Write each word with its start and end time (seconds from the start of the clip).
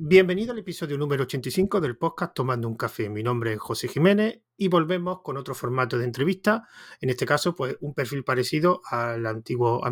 Bienvenido 0.00 0.52
al 0.52 0.60
episodio 0.60 0.96
número 0.96 1.24
85 1.24 1.80
del 1.80 1.96
podcast 1.96 2.32
Tomando 2.32 2.68
un 2.68 2.76
café. 2.76 3.08
Mi 3.08 3.24
nombre 3.24 3.54
es 3.54 3.58
José 3.58 3.88
Jiménez 3.88 4.42
y 4.56 4.68
volvemos 4.68 5.22
con 5.22 5.36
otro 5.36 5.56
formato 5.56 5.98
de 5.98 6.04
entrevista. 6.04 6.68
En 7.00 7.10
este 7.10 7.26
caso, 7.26 7.56
pues 7.56 7.76
un 7.80 7.94
perfil 7.94 8.22
parecido 8.22 8.80
al 8.88 9.26
antiguo 9.26 9.82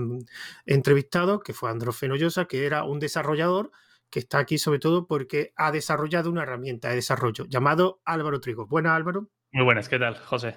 entrevistado 0.64 1.40
que 1.40 1.52
fue 1.52 1.70
Andrés 1.70 1.96
Fenollosa, 1.96 2.44
que 2.44 2.66
era 2.66 2.84
un 2.84 3.00
desarrollador 3.00 3.72
que 4.08 4.20
está 4.20 4.38
aquí 4.38 4.58
sobre 4.58 4.78
todo 4.78 5.08
porque 5.08 5.52
ha 5.56 5.72
desarrollado 5.72 6.30
una 6.30 6.44
herramienta 6.44 6.90
de 6.90 6.94
desarrollo 6.94 7.44
llamado 7.48 8.00
Álvaro 8.04 8.40
Trigo. 8.40 8.68
Buenas, 8.68 8.92
Álvaro. 8.92 9.28
Muy 9.50 9.64
buenas, 9.64 9.88
¿qué 9.88 9.98
tal, 9.98 10.16
José? 10.18 10.54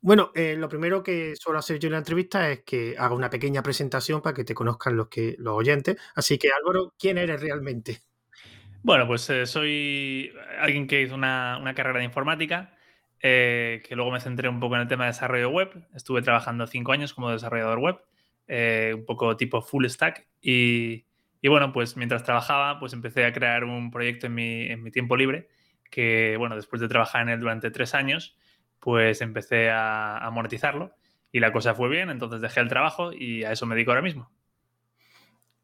Bueno, 0.00 0.30
eh, 0.36 0.54
lo 0.56 0.68
primero 0.68 1.02
que 1.02 1.34
suelo 1.34 1.58
hacer 1.58 1.80
yo 1.80 1.88
en 1.88 1.94
la 1.94 1.98
entrevista 1.98 2.48
es 2.52 2.62
que 2.62 2.94
haga 2.96 3.16
una 3.16 3.30
pequeña 3.30 3.64
presentación 3.64 4.22
para 4.22 4.34
que 4.34 4.44
te 4.44 4.54
conozcan 4.54 4.96
los, 4.96 5.08
que, 5.08 5.34
los 5.38 5.56
oyentes. 5.56 5.96
Así 6.14 6.38
que, 6.38 6.50
Álvaro, 6.56 6.94
¿quién 6.96 7.18
eres 7.18 7.40
realmente? 7.40 8.04
Bueno, 8.84 9.06
pues 9.06 9.30
eh, 9.30 9.46
soy 9.46 10.30
alguien 10.60 10.86
que 10.86 11.00
hizo 11.00 11.14
una, 11.14 11.72
carrera 11.74 12.00
de 12.00 12.04
informática, 12.04 12.76
eh, 13.18 13.82
que 13.88 13.96
luego 13.96 14.10
me 14.10 14.20
centré 14.20 14.46
un 14.50 14.60
poco 14.60 14.74
en 14.74 14.82
el 14.82 14.88
tema 14.88 15.04
de 15.04 15.12
desarrollo 15.12 15.48
web. 15.48 15.70
Estuve 15.94 16.20
trabajando 16.20 16.66
cinco 16.66 16.92
años 16.92 17.14
como 17.14 17.30
desarrollador 17.30 17.78
web, 17.78 17.96
eh, 18.46 18.92
un 18.94 19.06
poco 19.06 19.38
tipo 19.38 19.62
full 19.62 19.86
stack. 19.86 20.28
Y, 20.42 21.06
bueno, 21.42 21.72
pues 21.72 21.96
mientras 21.96 22.24
trabajaba, 22.24 22.78
pues 22.78 22.92
empecé 22.92 23.24
a 23.24 23.32
crear 23.32 23.64
un 23.64 23.90
proyecto 23.90 24.26
en 24.26 24.34
mi, 24.34 24.90
tiempo 24.90 25.16
libre, 25.16 25.48
que 25.90 26.36
bueno, 26.38 26.54
después 26.54 26.82
de 26.82 26.88
trabajar 26.88 27.22
en 27.22 27.30
él 27.30 27.40
durante 27.40 27.70
tres 27.70 27.94
años, 27.94 28.36
pues 28.80 29.22
empecé 29.22 29.70
a, 29.70 30.18
a 30.18 30.30
monetizarlo. 30.30 30.94
Y 31.32 31.40
la 31.40 31.52
cosa 31.52 31.74
fue 31.74 31.88
bien, 31.88 32.10
entonces 32.10 32.42
dejé 32.42 32.60
el 32.60 32.68
trabajo 32.68 33.14
y 33.14 33.44
a 33.44 33.52
eso 33.52 33.64
me 33.64 33.76
dedico 33.76 33.92
ahora 33.92 34.02
mismo. 34.02 34.30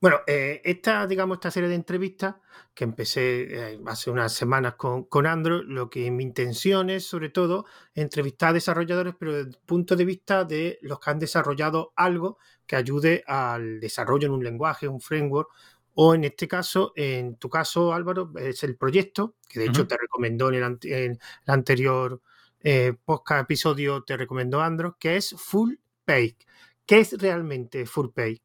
Bueno, 0.00 0.20
eh, 0.26 0.62
esta, 0.64 1.06
digamos, 1.06 1.36
esta 1.36 1.50
serie 1.50 1.68
de 1.68 1.74
entrevistas 1.74 2.36
que 2.72 2.84
empecé 2.84 3.72
eh, 3.72 3.80
hace 3.86 4.10
unas 4.10 4.32
semanas 4.32 4.74
con, 4.76 5.04
con 5.04 5.26
Android, 5.26 5.64
lo 5.66 5.90
que 5.90 6.10
mi 6.10 6.22
intención 6.24 6.88
es, 6.88 7.04
sobre 7.06 7.28
todo, 7.28 7.66
entrevistar 7.94 8.50
a 8.50 8.52
desarrolladores, 8.54 9.14
pero 9.18 9.34
desde 9.34 9.50
el 9.50 9.58
punto 9.58 9.96
de 9.96 10.06
vista 10.06 10.44
de 10.44 10.78
los 10.80 11.00
que 11.00 11.10
han 11.10 11.18
desarrollado 11.18 11.92
algo 11.96 12.38
que 12.66 12.76
ayude 12.76 13.22
al 13.26 13.78
desarrollo 13.78 14.26
en 14.26 14.32
un 14.32 14.42
lenguaje, 14.42 14.88
un 14.88 15.02
framework, 15.02 15.50
o 15.94 16.14
en 16.14 16.24
este 16.24 16.48
caso, 16.48 16.94
en 16.96 17.36
tu 17.36 17.50
caso, 17.50 17.92
Álvaro, 17.92 18.32
es 18.38 18.62
el 18.62 18.76
proyecto, 18.76 19.34
que 19.50 19.60
de 19.60 19.66
hecho 19.66 19.86
te 19.86 19.98
recomendó 19.98 20.48
en 20.50 20.78
el, 20.82 21.18
anterior 21.46 22.22
eh, 22.60 22.94
podcast 23.04 23.42
episodio, 23.42 24.02
te 24.04 24.16
recomendó 24.16 24.62
Android, 24.62 24.94
que 24.98 25.16
es 25.16 25.34
Full 25.36 25.74
Page. 26.06 26.38
¿Qué 26.86 27.00
es 27.00 27.20
realmente 27.20 27.84
Full 27.84 28.08
Page? 28.14 28.40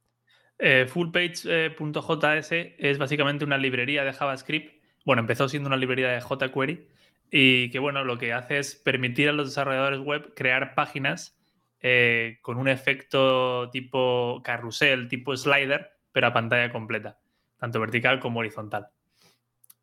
Eh, 0.57 0.85
fullpage.js 0.87 2.51
es 2.51 2.97
básicamente 2.97 3.45
una 3.45 3.57
librería 3.57 4.03
de 4.03 4.13
JavaScript. 4.13 4.81
Bueno, 5.05 5.21
empezó 5.21 5.49
siendo 5.49 5.67
una 5.67 5.77
librería 5.77 6.09
de 6.09 6.21
jQuery 6.21 6.87
y 7.31 7.69
que 7.69 7.79
bueno, 7.79 8.03
lo 8.03 8.17
que 8.17 8.33
hace 8.33 8.59
es 8.59 8.75
permitir 8.75 9.29
a 9.29 9.33
los 9.33 9.49
desarrolladores 9.49 9.99
web 9.99 10.33
crear 10.35 10.73
páginas 10.75 11.37
eh, 11.81 12.39
con 12.41 12.57
un 12.57 12.67
efecto 12.67 13.69
tipo 13.71 14.41
carrusel, 14.43 15.07
tipo 15.07 15.35
slider, 15.35 15.91
pero 16.11 16.27
a 16.27 16.33
pantalla 16.33 16.71
completa, 16.71 17.19
tanto 17.59 17.79
vertical 17.79 18.19
como 18.19 18.39
horizontal. 18.39 18.87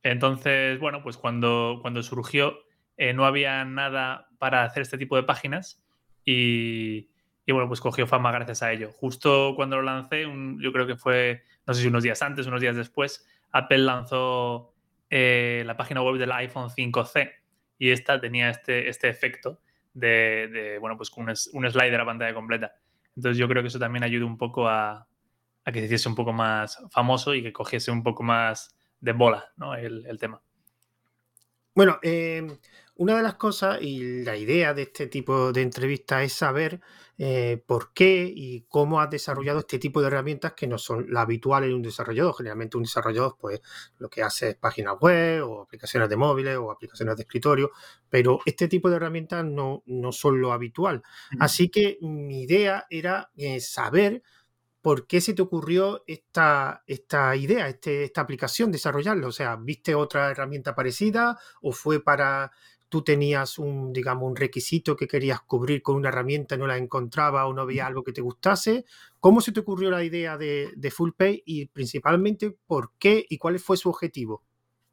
Entonces, 0.03 0.81
bueno, 0.81 1.03
pues 1.03 1.17
cuando, 1.17 1.79
cuando 1.81 2.03
surgió 2.03 2.59
eh, 2.97 3.13
no 3.13 3.25
había 3.25 3.65
nada 3.65 4.29
para 4.39 4.65
hacer 4.65 4.83
este 4.83 4.99
tipo 4.99 5.17
de 5.17 5.23
páginas 5.23 5.83
y, 6.25 7.11
y 7.45 7.53
bueno, 7.53 7.69
pues 7.69 7.81
cogió 7.81 8.07
fama 8.07 8.31
gracias 8.33 8.63
a 8.63 8.73
ello. 8.73 8.91
Justo 8.93 9.55
cuando 9.57 9.77
lo 9.77 9.83
lancé, 9.83 10.27
yo 10.59 10.73
creo 10.73 10.87
que 10.87 10.97
fue, 10.97 11.43
no 11.67 11.75
sé 11.75 11.83
si 11.83 11.89
unos 11.89 12.03
días 12.03 12.23
antes, 12.23 12.47
unos 12.47 12.61
días 12.61 12.77
después, 12.77 13.27
Apple 13.51 13.79
lanzó 13.79 14.75
eh, 15.11 15.63
la 15.67 15.77
página 15.77 16.03
web 16.03 16.19
del 16.19 16.33
iPhone 16.33 16.71
5C 16.71 17.33
y 17.79 17.91
esta 17.91 18.21
tenía 18.21 18.51
este, 18.51 18.89
este 18.89 19.09
efecto 19.09 19.61
de, 19.93 20.79
bueno, 20.81 20.97
pues 20.97 21.11
con 21.11 21.29
un, 21.29 21.37
slider 21.37 22.01
a 22.01 22.07
pantalla 22.07 22.35
completa. 22.35 22.75
Entonces 23.17 23.37
yo 23.37 23.49
creo 23.49 23.63
que 23.63 23.69
eso 23.69 23.79
también 23.79 24.05
ayuda 24.05 24.25
un 24.25 24.39
poco 24.39 24.69
a, 24.69 25.07
que 25.65 25.81
se 25.81 25.85
hiciese 25.87 26.09
un 26.09 26.15
poco 26.15 26.33
más 26.33 26.83
famoso 26.91 27.35
y 27.35 27.43
que 27.43 27.53
cogiese 27.53 27.91
un 27.91 28.03
poco 28.03 28.23
más 28.23 28.77
de 29.01 29.13
bola 29.13 29.53
¿no? 29.57 29.75
el, 29.75 30.07
el 30.07 30.19
tema. 30.19 30.41
Bueno, 31.75 31.99
eh, 32.03 32.47
una 33.03 33.17
de 33.17 33.23
las 33.25 33.35
cosas 33.35 33.83
y 33.83 34.23
la 34.23 34.37
idea 34.37 34.75
de 34.75 34.83
este 34.83 35.09
tipo 35.09 35.53
de 35.53 35.63
entrevistas 35.63 36.23
es 36.23 36.35
saber 36.35 36.81
eh, 37.19 37.61
por 37.67 37.93
qué 37.93 38.33
y 38.33 38.65
cómo 38.69 39.01
has 39.01 39.11
desarrollado 39.11 39.59
este 39.59 39.81
tipo 39.81 40.01
de 40.01 40.07
herramientas 40.07 40.53
que 40.53 40.69
no 40.69 40.79
son 40.79 41.07
las 41.13 41.25
habituales 41.25 41.71
en 41.71 41.75
un 41.75 41.83
desarrollador. 41.83 42.37
Generalmente 42.37 42.77
un 42.77 42.85
desarrollador 42.85 43.37
pues 43.41 43.61
lo 43.99 44.09
que 44.09 44.23
hace 44.23 44.51
es 44.51 44.55
páginas 44.55 44.95
web 45.01 45.45
o 45.45 45.63
aplicaciones 45.63 46.09
de 46.09 46.17
móviles 46.17 46.57
o 46.59 46.71
aplicaciones 46.71 47.17
de 47.17 47.23
escritorio, 47.23 47.73
pero 48.09 48.39
este 48.47 48.69
tipo 48.69 48.89
de 48.89 48.97
herramientas 48.97 49.45
no, 49.45 49.83
no 49.87 50.13
son 50.13 50.41
lo 50.41 50.53
habitual. 50.53 51.03
Así 51.41 51.71
que 51.71 51.99
mi 52.03 52.43
idea 52.43 52.87
era 52.89 53.33
eh, 53.35 53.59
saber 53.59 54.23
¿por 54.83 55.07
qué 55.07 55.21
se 55.21 55.33
te 55.33 55.43
ocurrió 55.43 56.03
esta, 56.07 56.83
esta 56.87 57.35
idea, 57.37 57.69
este, 57.69 58.05
esta 58.05 58.21
aplicación, 58.21 58.73
desarrollarlo? 58.73 59.29
O 59.29 59.33
sea, 59.33 59.57
¿viste 59.57 59.95
otra 59.95 60.31
herramienta 60.31 60.75
parecida 60.75 61.39
o 61.63 61.73
fue 61.73 62.03
para 62.03 62.51
tú 62.93 63.01
tenías 63.01 63.59
un, 63.59 63.91
digamos, 63.91 64.29
un 64.29 64.37
requisito 64.37 64.95
que 64.95 65.09
querías 65.09 65.41
cubrir 65.41 65.81
con 65.81 65.97
una 65.97 66.11
herramienta, 66.11 66.59
no 66.59 66.67
la 66.67 66.77
encontraba 66.77 67.47
o 67.47 67.55
no 67.55 67.65
veía 67.65 67.87
algo 67.87 68.05
que 68.05 68.13
te 68.13 68.21
gustase. 68.21 68.85
¿Cómo 69.19 69.41
se 69.41 69.51
te 69.51 69.61
ocurrió 69.61 69.91
la 69.91 70.05
idea 70.05 70.37
de, 70.37 70.69
de 70.77 70.91
FullPay 70.91 71.43
y 71.47 71.69
principalmente 71.69 72.55
por 72.67 72.91
qué 72.99 73.25
y 73.27 73.39
cuál 73.39 73.59
fue 73.61 73.79
su 73.79 73.89
objetivo? 73.89 74.45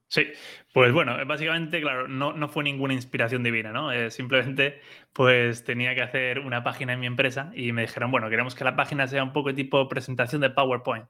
Sí, 0.07 0.27
pues 0.73 0.93
bueno, 0.93 1.17
básicamente, 1.27 1.81
claro, 1.81 2.07
no, 2.07 2.31
no 2.31 2.47
fue 2.47 2.63
ninguna 2.63 2.93
inspiración 2.93 3.43
divina, 3.43 3.73
¿no? 3.73 3.91
Eh, 3.91 4.09
simplemente, 4.11 4.79
pues 5.11 5.65
tenía 5.65 5.93
que 5.93 6.01
hacer 6.01 6.39
una 6.39 6.63
página 6.63 6.93
en 6.93 7.01
mi 7.01 7.05
empresa 7.05 7.51
y 7.53 7.73
me 7.73 7.81
dijeron, 7.81 8.11
bueno, 8.11 8.29
queremos 8.29 8.55
que 8.55 8.63
la 8.63 8.77
página 8.77 9.09
sea 9.09 9.25
un 9.25 9.33
poco 9.33 9.53
tipo 9.53 9.89
presentación 9.89 10.39
de 10.39 10.51
PowerPoint. 10.51 11.05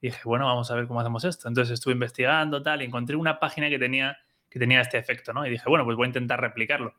Y 0.00 0.08
dije, 0.08 0.22
bueno, 0.24 0.44
vamos 0.46 0.72
a 0.72 0.74
ver 0.74 0.88
cómo 0.88 1.00
hacemos 1.00 1.24
esto. 1.24 1.46
Entonces 1.46 1.74
estuve 1.74 1.94
investigando, 1.94 2.64
tal, 2.64 2.82
y 2.82 2.86
encontré 2.86 3.14
una 3.14 3.38
página 3.38 3.68
que 3.68 3.78
tenía 3.78 4.18
que 4.56 4.60
tenía 4.60 4.80
este 4.80 4.96
efecto, 4.96 5.34
¿no? 5.34 5.46
Y 5.46 5.50
dije, 5.50 5.68
bueno, 5.68 5.84
pues 5.84 5.98
voy 5.98 6.06
a 6.06 6.08
intentar 6.08 6.40
replicarlo. 6.40 6.94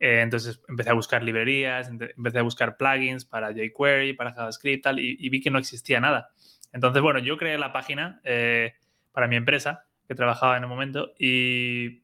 Eh, 0.00 0.22
entonces 0.22 0.60
empecé 0.68 0.90
a 0.90 0.94
buscar 0.94 1.22
librerías, 1.22 1.88
empecé 1.88 2.40
a 2.40 2.42
buscar 2.42 2.76
plugins 2.76 3.24
para 3.24 3.52
jQuery, 3.52 4.14
para 4.14 4.32
JavaScript, 4.32 4.82
tal, 4.82 4.98
y, 4.98 5.28
vi 5.28 5.40
que 5.40 5.52
no 5.52 5.60
existía 5.60 6.00
nada. 6.00 6.30
Entonces, 6.72 7.00
bueno, 7.00 7.20
yo 7.20 7.36
creé 7.36 7.58
la 7.58 7.72
página 7.72 8.20
eh, 8.24 8.74
para 9.12 9.28
mi 9.28 9.36
empresa, 9.36 9.84
que 10.08 10.16
trabajaba 10.16 10.56
en 10.56 10.64
el 10.64 10.68
momento, 10.68 11.12
y, 11.16 12.02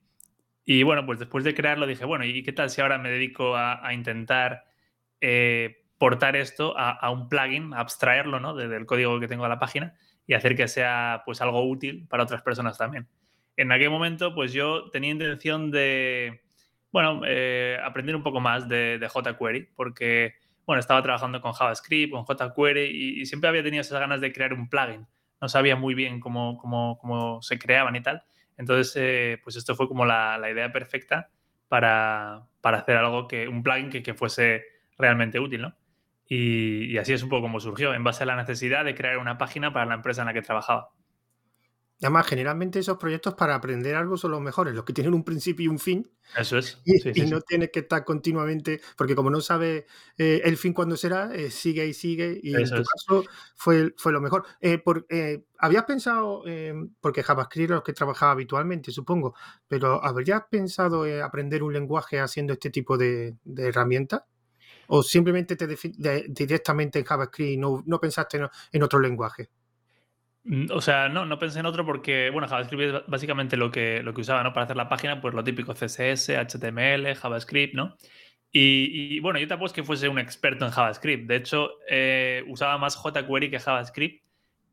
y, 0.64 0.84
bueno, 0.84 1.04
pues 1.04 1.18
después 1.18 1.42
de 1.42 1.52
crearlo 1.52 1.88
dije, 1.88 2.04
bueno, 2.04 2.24
¿y 2.24 2.44
qué 2.44 2.52
tal 2.52 2.70
si 2.70 2.80
ahora 2.80 2.96
me 2.96 3.10
dedico 3.10 3.56
a, 3.56 3.92
intentar 3.92 4.66
eh, 5.20 5.82
portar 5.98 6.36
esto 6.36 6.74
a, 6.78 7.10
un 7.10 7.28
plugin, 7.28 7.74
a 7.74 7.80
abstraerlo, 7.80 8.38
¿no? 8.38 8.54
Desde 8.54 8.76
el 8.76 8.86
código 8.86 9.18
que 9.18 9.26
tengo 9.26 9.42
de 9.42 9.48
la 9.48 9.58
página 9.58 9.96
y 10.28 10.34
hacer 10.34 10.54
que 10.54 10.68
sea, 10.68 11.24
pues, 11.26 11.40
algo 11.40 11.68
útil 11.68 12.06
para 12.06 12.22
otras 12.22 12.42
personas 12.42 12.78
también 12.78 13.08
en 13.56 13.72
aquel 13.72 13.90
momento, 13.90 14.34
pues 14.34 14.52
yo 14.52 14.90
tenía 14.90 15.10
intención 15.10 15.70
de, 15.70 16.42
bueno, 16.90 17.22
eh, 17.26 17.78
aprender 17.82 18.14
un 18.16 18.22
poco 18.22 18.40
más 18.40 18.68
de, 18.68 18.98
jQuery, 19.00 19.70
porque, 19.74 20.34
bueno, 20.66 20.80
estaba 20.80 21.02
trabajando 21.02 21.40
con 21.40 21.52
JavaScript, 21.52 22.12
con 22.12 22.24
jQuery 22.24 23.20
y, 23.20 23.26
siempre 23.26 23.48
había 23.48 23.62
tenido 23.62 23.80
esas 23.80 23.98
ganas 24.00 24.20
de 24.20 24.32
crear 24.32 24.52
un 24.52 24.68
plugin. 24.68 25.06
No 25.40 25.48
sabía 25.48 25.74
muy 25.74 25.94
bien 25.94 26.20
cómo, 26.20 26.56
cómo, 26.58 26.98
cómo 26.98 27.42
se 27.42 27.58
creaban 27.58 27.96
y 27.96 28.02
tal. 28.02 28.22
Entonces, 28.56 28.92
eh, 28.96 29.40
pues 29.42 29.56
esto 29.56 29.74
fue 29.74 29.88
como 29.88 30.04
la, 30.06 30.38
la 30.38 30.50
idea 30.50 30.70
perfecta 30.70 31.30
para, 31.68 32.46
para, 32.60 32.78
hacer 32.78 32.96
algo 32.96 33.26
que, 33.26 33.48
un 33.48 33.62
plugin 33.62 33.90
que, 33.90 34.02
que 34.02 34.14
fuese 34.14 34.64
realmente 34.98 35.40
útil, 35.40 35.62
¿no? 35.62 35.74
Y, 36.28 36.84
y 36.86 36.98
así 36.98 37.12
es 37.12 37.22
un 37.22 37.28
poco 37.28 37.42
como 37.42 37.60
surgió, 37.60 37.92
en 37.92 38.04
base 38.04 38.22
a 38.22 38.26
la 38.26 38.36
necesidad 38.36 38.84
de 38.84 38.94
crear 38.94 39.18
una 39.18 39.36
página 39.38 39.72
para 39.72 39.86
la 39.86 39.94
empresa 39.94 40.22
en 40.22 40.26
la 40.26 40.34
que 40.34 40.42
trabajaba. 40.42 40.90
Además, 42.02 42.26
generalmente 42.26 42.80
esos 42.80 42.98
proyectos 42.98 43.34
para 43.34 43.54
aprender 43.54 43.94
algo 43.94 44.16
son 44.16 44.32
los 44.32 44.40
mejores, 44.40 44.74
los 44.74 44.84
que 44.84 44.92
tienen 44.92 45.14
un 45.14 45.22
principio 45.22 45.66
y 45.66 45.68
un 45.68 45.78
fin. 45.78 46.10
Eso 46.36 46.58
es. 46.58 46.82
Y, 46.84 47.22
no 47.26 47.40
tienes 47.42 47.70
que 47.70 47.80
estar 47.80 48.04
continuamente, 48.04 48.80
porque 48.96 49.14
como 49.14 49.30
no 49.30 49.40
sabes 49.40 49.84
eh, 50.18 50.40
el 50.44 50.56
fin 50.56 50.72
cuándo 50.72 50.96
será, 50.96 51.32
eh, 51.32 51.48
sigue 51.52 51.86
y 51.86 51.94
sigue. 51.94 52.40
Y 52.42 52.56
en 52.56 52.68
tu 52.68 52.82
caso 52.82 53.24
fue, 53.54 53.94
fue 53.96 54.10
lo 54.10 54.20
mejor. 54.20 54.44
Eh, 54.60 54.78
por, 54.78 55.06
¿Habías 55.58 55.84
pensado, 55.84 56.42
porque 57.00 57.22
JavaScript 57.22 57.70
es 57.70 57.76
lo 57.76 57.84
que 57.84 57.92
trabajaba 57.92 58.32
habitualmente, 58.32 58.90
supongo, 58.90 59.36
pero 59.68 60.04
¿habrías 60.04 60.42
pensado 60.50 61.04
aprender 61.24 61.62
un 61.62 61.72
lenguaje 61.72 62.18
haciendo 62.18 62.52
este 62.52 62.70
tipo 62.70 62.98
de, 62.98 63.36
herramientas? 63.56 64.24
¿O 64.88 65.04
simplemente 65.04 65.54
te 65.54 65.68
directamente 66.28 66.98
en 66.98 67.04
JavaScript 67.04 67.52
y 67.52 67.56
no, 67.56 67.84
no 67.86 68.00
pensaste 68.00 68.40
en 68.72 68.82
otro 68.82 68.98
lenguaje? 68.98 69.50
Mm, 70.44 70.66
o 70.72 70.80
sea, 70.80 71.08
no, 71.08 71.24
no 71.26 71.38
pensé 71.38 71.60
en 71.60 71.66
otro 71.66 71.84
porque, 71.86 72.30
bueno, 72.30 72.48
JavaScript 72.48 72.82
es 72.82 73.06
básicamente 73.06 73.56
lo 73.56 73.70
que, 73.70 74.02
lo 74.02 74.12
que 74.14 74.22
usaba, 74.22 74.42
¿no? 74.42 74.52
Para 74.52 74.64
hacer 74.64 74.76
la 74.76 74.88
página, 74.88 75.20
pues 75.20 75.34
lo 75.34 75.44
típico 75.44 75.74
CSS, 75.74 76.30
HTML, 76.30 77.14
JavaScript, 77.14 77.74
¿no? 77.74 77.96
Y, 78.54 79.18
bueno, 79.20 79.38
yo 79.38 79.48
tampoco 79.48 79.68
es 79.68 79.72
que 79.72 79.82
fuese 79.82 80.08
un 80.08 80.18
experto 80.18 80.66
en 80.66 80.72
JavaScript. 80.72 81.26
De 81.26 81.36
hecho, 81.36 81.70
eh, 81.88 82.44
usaba 82.48 82.76
más 82.76 82.96
jQuery 82.96 83.50
que 83.50 83.58
JavaScript 83.58 84.22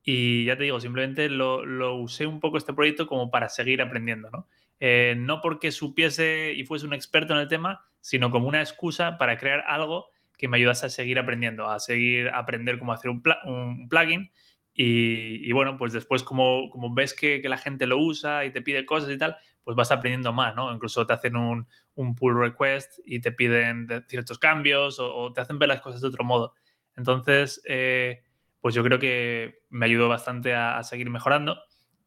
Y 0.04 0.45
ya 0.45 0.57
te 0.57 0.63
digo, 0.63 0.80
simplemente 0.81 1.30
lo, 1.30 1.66
lo 1.66 1.95
usé 1.95 2.25
un 2.27 2.39
poco 2.42 2.57
este 2.57 2.74
proyecto 2.74 3.07
como 3.07 3.31
para 3.31 3.50
seguir 3.50 3.81
aprendiendo, 3.81 4.30
¿no? 4.31 4.48
Eh, 4.81 5.15
no 5.18 5.42
porque 5.42 5.72
supiese 5.72 6.54
y 6.56 6.65
fuese 6.65 6.86
un 6.88 6.94
experto 6.94 7.33
en 7.33 7.39
el 7.39 7.48
tema, 7.48 7.86
sino 8.01 8.31
como 8.31 8.48
una 8.48 8.62
excusa 8.62 9.18
para 9.18 9.38
crear 9.38 9.63
algo 9.68 10.07
que 10.38 10.48
me 10.48 10.57
ayudase 10.57 10.86
a 10.88 10.89
seguir 10.89 11.19
aprendiendo, 11.19 11.69
a 11.69 11.80
seguir 11.80 12.30
aprender 12.30 12.80
cómo 12.80 12.94
hacer 12.94 13.12
un, 13.12 13.22
un 13.45 13.89
plugin. 13.89 14.31
Y, 14.81 15.51
bueno, 15.51 15.75
pues 15.77 15.91
después 15.91 16.23
como, 16.23 16.69
como 16.69 16.93
ves 16.93 17.13
que, 17.13 17.41
la 17.43 17.57
gente 17.57 17.85
lo 17.85 17.97
usa 17.97 18.45
y 18.45 18.51
te 18.51 18.61
pide 18.61 18.85
cosas 18.85 19.09
y 19.09 19.17
tal, 19.17 19.35
pues 19.65 19.75
vas 19.75 19.91
aprendiendo 19.91 20.31
más, 20.31 20.55
¿no? 20.55 20.73
Incluso 20.73 21.05
te 21.05 21.11
hacen 21.11 21.35
un, 21.35 21.67
pull 22.15 22.39
request 22.39 22.99
y 23.03 23.19
te 23.19 23.33
piden 23.33 23.89
ciertos 24.07 24.39
cambios 24.39 24.97
o, 25.01 25.33
te 25.33 25.41
hacen 25.41 25.59
ver 25.59 25.67
las 25.67 25.81
cosas 25.81 25.99
de 25.99 26.07
otro 26.07 26.23
modo. 26.23 26.53
Entonces, 26.95 27.61
eh, 27.67 28.23
pues 28.61 28.73
yo 28.73 28.81
creo 28.81 28.99
que 28.99 29.63
me 29.69 29.85
ayudó 29.85 30.07
bastante 30.07 30.53
a, 30.55 30.81
seguir 30.83 31.09
mejorando 31.09 31.57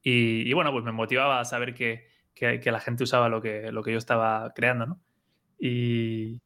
y, 0.02 0.48
y, 0.48 0.52
bueno, 0.54 0.72
pues 0.72 0.82
me 0.82 0.92
motivaba 0.92 1.40
a 1.40 1.44
saber 1.44 1.74
que, 1.74 2.08
que, 2.34 2.72
la 2.72 2.80
gente 2.80 3.04
usaba 3.04 3.28
lo 3.28 3.42
que, 3.42 3.70
lo 3.70 3.82
que 3.82 3.92
yo 3.92 3.98
estaba 3.98 4.50
creando, 4.54 4.86
¿no? 4.86 5.00
Y 5.58 6.40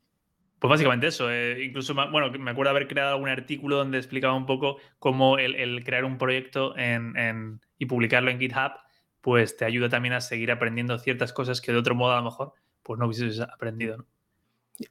pues 0.58 0.70
básicamente 0.70 1.08
eso. 1.08 1.30
Eh, 1.30 1.64
incluso, 1.64 1.94
bueno, 1.94 2.30
me 2.38 2.50
acuerdo 2.50 2.70
haber 2.70 2.88
creado 2.88 3.14
algún 3.14 3.28
artículo 3.28 3.76
donde 3.76 3.98
explicaba 3.98 4.34
un 4.34 4.46
poco 4.46 4.78
cómo 4.98 5.38
el, 5.38 5.84
crear 5.84 6.04
un 6.04 6.18
proyecto 6.18 6.76
en, 6.76 7.60
y 7.78 7.86
publicarlo 7.86 8.30
en 8.30 8.38
GitHub, 8.38 8.72
pues 9.20 9.56
te 9.56 9.64
ayuda 9.64 9.88
también 9.88 10.14
a 10.14 10.20
seguir 10.20 10.50
aprendiendo 10.50 10.98
ciertas 10.98 11.32
cosas 11.32 11.60
que 11.60 11.72
de 11.72 11.78
otro 11.78 11.94
modo 11.94 12.12
a 12.12 12.16
lo 12.16 12.24
mejor 12.24 12.52
pues 12.82 12.98
no 12.98 13.06
hubieses 13.06 13.40
aprendido, 13.40 13.98
¿no? 13.98 14.06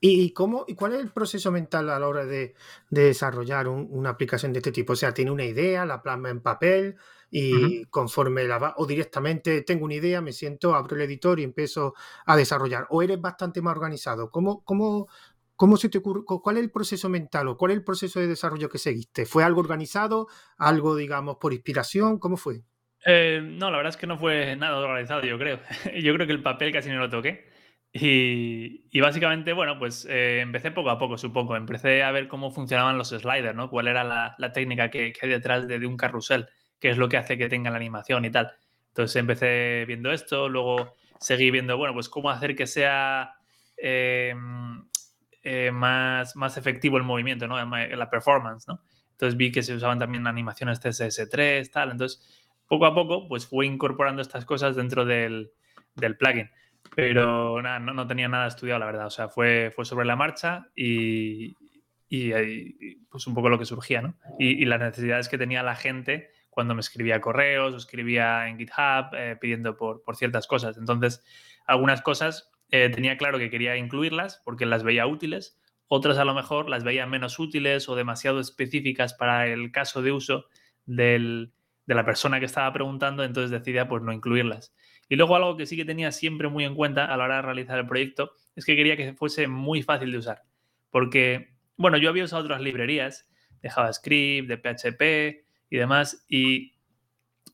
¿Y, 0.02 0.32
cómo, 0.34 0.66
y 0.68 0.74
cuál 0.74 0.94
es 0.94 1.02
el 1.02 1.12
proceso 1.12 1.52
mental 1.52 1.90
a 1.90 2.00
la 2.00 2.08
hora 2.08 2.26
de, 2.26 2.56
desarrollar 2.90 3.68
una 3.68 4.10
aplicación 4.10 4.52
de 4.52 4.60
este 4.60 4.72
tipo? 4.72 4.94
O 4.94 4.96
sea, 4.96 5.14
tiene 5.14 5.32
una 5.32 5.46
idea, 5.46 5.86
la 5.86 6.02
plasma 6.02 6.30
en 6.30 6.42
papel, 6.42 6.96
y 7.30 7.86
conforme 7.86 8.46
la 8.46 8.58
va, 8.58 8.74
o 8.78 8.86
directamente 8.88 9.62
tengo 9.62 9.86
una 9.86 9.96
idea, 9.96 10.22
me 10.22 10.32
siento, 10.32 10.74
abro 10.74 10.96
el 10.96 11.04
editor 11.04 11.40
y 11.40 11.44
empiezo 11.44 11.94
a 12.26 12.36
desarrollar, 12.36 12.88
o 12.90 13.04
eres 13.04 13.22
bastante 13.22 13.62
más 13.62 13.76
organizado. 13.76 14.32
¿Cómo, 14.32 14.64
cómo, 14.64 15.08
cómo 15.56 15.78
se 15.78 15.90
te 15.90 15.98
ocurre, 15.98 16.22
cuál 16.26 16.58
es 16.58 16.64
el 16.64 16.72
proceso 16.72 17.10
mental 17.10 17.48
o 17.48 17.58
cuál 17.58 17.72
es 17.72 17.78
el 17.78 17.84
proceso 17.84 18.20
de 18.20 18.28
desarrollo 18.28 18.70
que 18.70 18.78
seguiste? 18.78 19.26
¿Fue 19.26 19.44
algo 19.44 19.62
organizado, 19.62 20.28
algo, 20.58 20.96
digamos, 20.96 21.38
por 21.40 21.54
inspiración? 21.54 22.20
¿Cómo 22.20 22.38
fue? 22.38 22.62
Eh, 23.06 23.42
no, 23.44 23.70
la 23.70 23.78
verdad 23.78 23.92
es 23.92 23.98
que 23.98 24.08
no 24.08 24.18
fue 24.18 24.56
nada 24.56 24.78
organizado, 24.78 25.22
yo 25.24 25.38
creo. 25.38 25.60
yo 26.02 26.14
creo 26.14 26.28
que 26.28 26.34
el 26.34 26.44
papel 26.44 26.72
casi 26.72 26.90
no 26.90 27.00
lo 27.00 27.10
toqué. 27.10 27.54
Y, 27.98 29.00
básicamente, 29.00 29.54
bueno, 29.54 29.80
pues 29.80 30.06
eh, 30.10 30.42
empecé 30.42 30.72
poco 30.72 30.90
a 30.90 31.00
poco, 31.00 31.18
supongo. 31.18 31.56
Empecé 31.56 32.04
a 32.04 32.12
ver 32.12 32.28
cómo 32.28 32.52
funcionaban 32.52 32.98
los 32.98 33.10
sliders, 33.10 33.56
¿no? 33.56 33.70
Cuál 33.70 33.88
era 33.88 34.04
la, 34.04 34.52
técnica 34.54 34.90
que, 34.90 35.14
hay 35.22 35.30
detrás 35.30 35.66
de, 35.68 35.80
de 35.80 35.88
un 35.88 35.96
carrusel 35.96 36.48
qué 36.80 36.90
es 36.90 36.98
lo 36.98 37.10
que 37.10 37.18
hace 37.18 37.38
que 37.38 37.50
tenga 37.50 37.70
la 37.70 37.78
animación 37.78 38.26
y 38.26 38.32
tal. 38.32 38.52
Entonces 38.90 39.16
empecé 39.18 39.86
viendo 39.88 40.12
esto, 40.12 40.48
luego 40.50 40.94
seguí 41.20 41.52
viendo, 41.52 41.78
bueno, 41.78 41.94
pues 41.94 42.10
cómo 42.10 42.30
hacer 42.30 42.56
que 42.56 42.68
sea 42.68 43.34
em, 43.78 44.88
eh, 45.48 45.70
más, 45.72 46.36
más 46.36 46.58
efectivo 46.58 46.98
el 46.98 47.04
movimiento, 47.04 47.48
¿no? 47.48 47.56
La 47.64 48.10
performance, 48.10 48.68
¿no? 48.68 48.82
Entonces 49.12 49.38
vi 49.38 49.52
que 49.52 49.62
se 49.62 49.76
usaban 49.76 50.00
también 50.00 50.26
animaciones 50.26 50.84
CSS3, 50.84 51.70
tal. 51.72 51.92
Entonces, 51.92 52.20
poco 52.68 52.88
a 52.88 52.96
poco, 52.96 53.28
pues 53.28 53.46
fui 53.46 53.68
incorporando 53.68 54.24
estas 54.24 54.44
cosas 54.44 54.76
dentro 54.76 55.06
del, 55.06 55.52
del 55.94 56.18
plugin. 56.18 56.50
Pero 56.96 57.62
nada, 57.62 57.78
no, 57.78 57.94
no, 57.94 58.08
tenía 58.08 58.28
nada 58.28 58.48
estudiado, 58.48 58.80
la 58.80 58.88
verdad. 58.88 59.06
O 59.06 59.12
sea, 59.12 59.30
fue, 59.30 59.72
fue 59.76 59.86
sobre 59.86 60.08
la 60.08 60.16
marcha 60.16 60.68
y, 60.76 61.56
y, 62.10 62.96
pues 63.06 63.28
un 63.28 63.36
poco 63.36 63.50
lo 63.50 63.60
que 63.60 63.66
surgía, 63.66 64.02
¿no? 64.02 64.16
Y, 64.40 64.64
y, 64.64 64.66
las 64.66 64.80
necesidades 64.80 65.30
que 65.30 65.38
tenía 65.38 65.62
la 65.62 65.76
gente 65.76 66.32
cuando 66.50 66.74
me 66.74 66.82
escribía 66.82 67.22
correos 67.22 67.76
o 67.76 67.78
escribía 67.78 68.48
en 68.48 68.58
GitHub 68.58 69.14
eh, 69.14 69.38
pidiendo 69.40 69.78
por, 69.78 70.02
por, 70.02 70.16
ciertas 70.16 70.48
cosas. 70.48 70.76
Entonces, 70.78 71.24
algunas 71.68 72.02
cosas 72.02 72.50
eh, 72.84 72.90
tenía 72.90 73.18
claro 73.18 73.38
que 73.38 73.50
quería 73.50 73.78
incluirlas 73.78 74.42
porque 74.44 74.66
las 74.66 74.84
veía 74.84 75.08
útiles, 75.08 75.60
otras 75.88 76.18
a 76.18 76.26
lo 76.26 76.34
mejor 76.34 76.70
las 76.70 76.84
veía 76.84 77.06
menos 77.06 77.40
útiles 77.40 77.88
o 77.90 77.96
demasiado 77.96 78.40
específicas 78.40 79.14
para 79.14 79.48
el 79.48 79.72
caso 79.72 80.02
de 80.02 80.12
uso 80.12 80.46
de 80.86 81.50
la 81.86 82.06
persona 82.06 82.40
que 82.40 82.46
estaba 82.46 82.72
preguntando, 82.74 83.24
entonces 83.24 83.52
decidía 83.52 83.88
pues 83.88 84.02
no 84.04 84.12
incluirlas. 84.12 84.76
Y 85.08 85.16
luego 85.16 85.36
algo 85.36 85.56
que 85.58 85.66
sí 85.66 85.76
que 85.78 85.86
tenía 85.86 86.12
siempre 86.12 86.48
muy 86.48 86.66
en 86.66 86.76
cuenta 86.76 87.06
a 87.06 87.18
la 87.18 87.26
hora 87.26 87.36
de 87.38 87.42
realizar 87.44 87.78
el 87.78 87.88
proyecto 87.88 88.32
es 88.56 88.66
que 88.66 88.76
quería 88.76 88.98
que 88.98 89.14
fuese 89.14 89.48
muy 89.48 89.84
fácil 89.84 90.12
de 90.12 90.18
usar. 90.18 90.44
Porque, 90.90 91.56
bueno, 91.78 91.98
yo 91.98 92.10
había 92.10 92.24
usado 92.24 92.44
otras 92.44 92.62
librerías 92.62 93.30
de 93.62 93.70
JavaScript, 93.70 94.48
de 94.48 94.58
PHP, 94.58 95.46
y 95.70 95.78
demás. 95.78 96.26
Y 96.28 96.74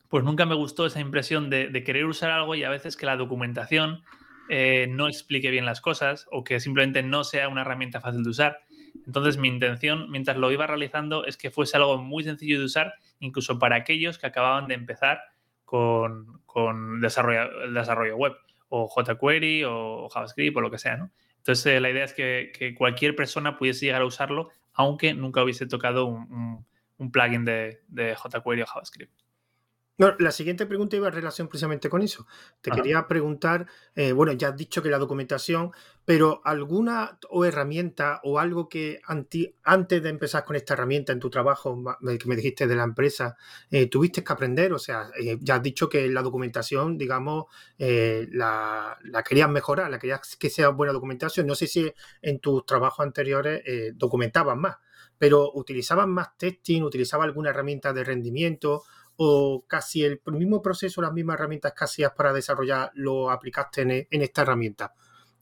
pues 0.09 0.23
nunca 0.23 0.45
me 0.45 0.55
gustó 0.55 0.85
esa 0.85 0.99
impresión 0.99 1.49
de, 1.49 1.83
querer 1.83 2.05
usar 2.05 2.31
algo 2.31 2.55
y 2.55 2.63
a 2.63 2.69
veces 2.69 2.97
que 2.97 3.05
la 3.05 3.17
documentación 3.17 4.03
eh, 4.53 4.87
no 4.89 5.07
explique 5.07 5.49
bien 5.49 5.65
las 5.65 5.79
cosas 5.79 6.27
o 6.29 6.43
que 6.43 6.59
simplemente 6.59 7.03
no 7.03 7.23
sea 7.23 7.47
una 7.47 7.61
herramienta 7.61 8.01
fácil 8.01 8.21
de 8.21 8.31
usar. 8.31 8.59
Entonces 9.05 9.37
mi 9.37 9.47
intención 9.47 10.11
mientras 10.11 10.35
lo 10.35 10.51
iba 10.51 10.67
realizando 10.67 11.25
es 11.25 11.37
que 11.37 11.51
fuese 11.51 11.77
algo 11.77 11.97
muy 11.97 12.25
sencillo 12.25 12.59
de 12.59 12.65
usar, 12.65 12.93
incluso 13.19 13.59
para 13.59 13.77
aquellos 13.77 14.17
que 14.17 14.27
acababan 14.27 14.67
de 14.67 14.73
empezar 14.73 15.21
con, 15.63 16.41
desarrollo, 16.99 17.63
el 17.63 17.73
desarrollo 17.73 18.17
web 18.17 18.33
o 18.67 18.89
jQuery 18.89 19.63
o 19.63 20.09
JavaScript 20.09 20.57
o 20.57 20.61
lo 20.61 20.69
que 20.69 20.79
sea. 20.79 21.09
Entonces 21.37 21.65
eh, 21.67 21.79
la 21.79 21.89
idea 21.89 22.03
es 22.03 22.13
que, 22.13 22.75
cualquier 22.77 23.15
persona 23.15 23.57
pudiese 23.57 23.85
llegar 23.85 24.01
a 24.01 24.05
usarlo 24.05 24.49
aunque 24.73 25.13
nunca 25.13 25.43
hubiese 25.43 25.65
tocado 25.65 26.05
un 26.07 26.65
un 27.01 27.11
plugin 27.11 27.43
de, 27.43 27.81
de 27.87 28.15
jQuery 28.15 28.61
o 28.61 28.65
JavaScript. 28.67 29.11
La 29.97 30.31
siguiente 30.31 30.65
pregunta 30.65 30.95
iba 30.95 31.07
en 31.07 31.13
relación 31.13 31.47
precisamente 31.47 31.89
con 31.89 32.01
eso. 32.01 32.25
Te 32.61 32.71
quería 32.71 33.07
preguntar, 33.07 33.67
eh, 33.95 34.13
bueno, 34.13 34.31
ya 34.31 34.49
has 34.49 34.55
dicho 34.55 34.81
que 34.81 34.89
la 34.89 34.97
documentación, 34.97 35.71
pero 36.05 36.41
alguna 36.43 37.19
o 37.29 37.45
herramienta 37.45 38.19
o 38.23 38.39
algo 38.39 38.67
que 38.67 38.99
antes 39.05 40.03
de 40.03 40.09
empezar 40.09 40.43
con 40.43 40.55
esta 40.55 40.73
herramienta 40.73 41.13
en 41.13 41.19
tu 41.19 41.29
trabajo, 41.29 41.77
que 42.19 42.27
me 42.27 42.35
dijiste 42.35 42.65
de 42.65 42.75
la 42.75 42.83
empresa, 42.83 43.37
eh, 43.69 43.87
tuviste 43.87 44.23
que 44.23 44.33
aprender, 44.33 44.73
o 44.73 44.79
sea, 44.79 45.11
eh, 45.19 45.37
ya 45.39 45.55
has 45.55 45.63
dicho 45.63 45.87
que 45.87 46.07
la 46.09 46.23
documentación, 46.23 46.97
digamos, 46.97 47.45
la, 47.77 48.97
la, 49.03 49.23
querías 49.23 49.49
mejorar, 49.49 49.91
la 49.91 49.99
querías 49.99 50.35
que 50.35 50.49
sea 50.49 50.69
buena 50.69 50.93
documentación. 50.93 51.45
No 51.45 51.55
sé 51.55 51.67
si 51.67 51.93
en 52.21 52.39
tus 52.39 52.65
trabajos 52.65 53.05
anteriores 53.05 53.61
documentaban 53.95 54.59
más 54.59 54.77
pero 55.21 55.51
utilizaban 55.53 56.09
más 56.09 56.35
testing, 56.35 56.81
utilizaban 56.81 57.27
alguna 57.27 57.51
herramienta 57.51 57.93
de 57.93 58.03
rendimiento 58.03 58.81
o 59.23 59.65
casi 59.67 60.03
el 60.03 60.19
mismo 60.31 60.63
proceso, 60.63 60.99
las 60.99 61.13
mismas 61.13 61.35
herramientas 61.35 61.73
que 61.77 61.83
hacías 61.83 62.11
para 62.17 62.33
desarrollar, 62.33 62.89
lo 62.95 63.29
aplicaste 63.29 64.07
en, 64.09 64.21
esta 64.23 64.41
herramienta. 64.41 64.95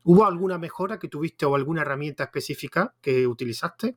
¿Hubo 0.03 0.25
alguna 0.25 0.57
mejora 0.57 0.99
que 0.99 1.07
tuviste 1.07 1.45
o 1.45 1.55
alguna 1.55 1.83
herramienta 1.83 2.25
específica 2.25 2.93
que 2.99 3.25
utilizaste? 3.25 3.95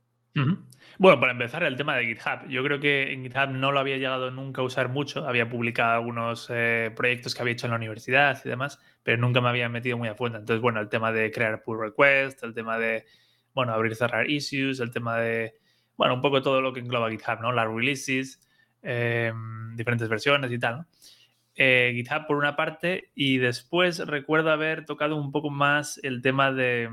Bueno, 0.98 1.18
para 1.18 1.32
empezar, 1.32 1.64
el 1.64 1.76
tema 1.76 1.96
de 1.96 2.06
GitHub. 2.06 2.48
Yo 2.48 2.62
creo 2.62 2.78
que 2.78 3.12
en 3.12 3.24
GitHub 3.24 3.48
no 3.50 3.72
lo 3.72 3.80
había 3.80 3.96
llegado 3.96 4.30
nunca 4.30 4.62
a 4.62 4.64
usar 4.64 4.88
mucho. 4.88 5.26
Había 5.26 5.48
publicado 5.48 5.94
algunos 5.94 6.46
eh, 6.50 6.92
proyectos 6.94 7.34
que 7.34 7.42
había 7.42 7.54
hecho 7.54 7.66
en 7.66 7.72
la 7.72 7.76
universidad 7.76 8.40
y 8.44 8.48
demás, 8.48 8.78
pero 9.02 9.18
nunca 9.18 9.40
me 9.40 9.48
había 9.48 9.68
metido 9.68 9.98
muy 9.98 10.06
a 10.06 10.14
fondo. 10.14 10.38
Entonces, 10.38 10.62
bueno, 10.62 10.80
el 10.80 10.90
tema 10.90 11.10
de 11.10 11.32
crear 11.32 11.64
pull 11.64 11.80
requests, 11.80 12.44
el 12.44 12.54
tema 12.54 12.78
de, 12.78 13.04
bueno, 13.52 13.72
abrir 13.72 13.96
cerrar 13.96 14.30
issues, 14.30 14.78
el 14.78 14.92
tema 14.92 15.18
de 15.18 15.54
bueno, 15.96 16.14
un 16.14 16.22
poco 16.22 16.40
todo 16.40 16.60
lo 16.60 16.72
que 16.72 16.80
engloba 16.80 17.10
GitHub, 17.10 17.40
¿no? 17.40 17.52
Las 17.52 17.66
releases, 17.66 18.40
em, 18.82 19.76
diferentes 19.76 20.08
versiones 20.08 20.50
y 20.52 20.58
tal, 20.58 20.86
eh, 21.54 21.92
GitHub 21.94 22.26
por 22.26 22.36
una 22.36 22.56
parte 22.56 23.10
y 23.14 23.38
después 23.38 23.98
recuerdo 24.06 24.50
haber 24.50 24.84
tocado 24.86 25.16
un 25.16 25.32
poco 25.32 25.50
más 25.50 26.00
el 26.02 26.22
tema 26.22 26.52
de 26.52 26.90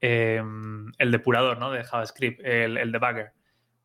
em, 0.00 0.92
el 0.98 1.10
depurador, 1.12 1.58
¿no? 1.58 1.70
De 1.70 1.84
JavaScript, 1.84 2.40
el, 2.44 2.76
el 2.76 2.92
debugger. 2.92 3.32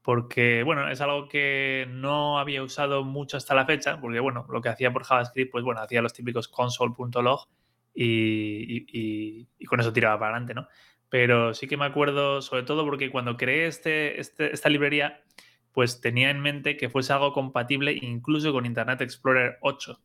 Porque, 0.02 0.64
bueno, 0.64 0.90
es 0.90 1.02
algo 1.02 1.28
que 1.28 1.86
no 1.90 2.40
había 2.40 2.64
usado 2.64 3.04
mucho 3.04 3.38
hasta 3.38 3.54
la 3.54 3.66
fecha, 3.66 4.00
porque, 4.00 4.20
bueno, 4.20 4.46
lo 4.50 4.62
que 4.62 4.70
hacía 4.70 4.92
por 4.94 5.04
JavaScript, 5.04 5.52
pues, 5.52 5.64
bueno, 5.64 5.82
hacía 5.82 6.02
los 6.02 6.14
típicos 6.14 6.48
console.log 6.48 7.48
y, 7.94 8.86
y, 8.92 9.48
y, 9.60 9.66
con 9.66 9.80
eso 9.80 9.92
tiraba 9.92 10.18
para 10.18 10.32
adelante, 10.32 10.54
¿no? 10.54 10.68
pero 11.10 11.54
sí 11.54 11.68
que 11.68 11.78
me 11.78 11.86
acuerdo, 11.86 12.42
sobre 12.42 12.64
todo 12.64 12.84
porque 12.86 13.10
cuando 13.10 13.38
creé 13.38 13.68
este, 13.68 14.20
este, 14.20 14.54
esta 14.54 14.70
librería, 14.70 15.22
pues 15.78 16.02
tenía 16.02 16.32
en 16.32 16.40
mente 16.40 16.76
que 16.76 16.90
fuese 16.90 17.14
algo 17.14 17.34
compatible 17.34 17.96
incluso 18.02 18.52
con 18.52 18.66
Internet 18.66 19.00
Explorer 19.02 19.60
8. 19.62 20.02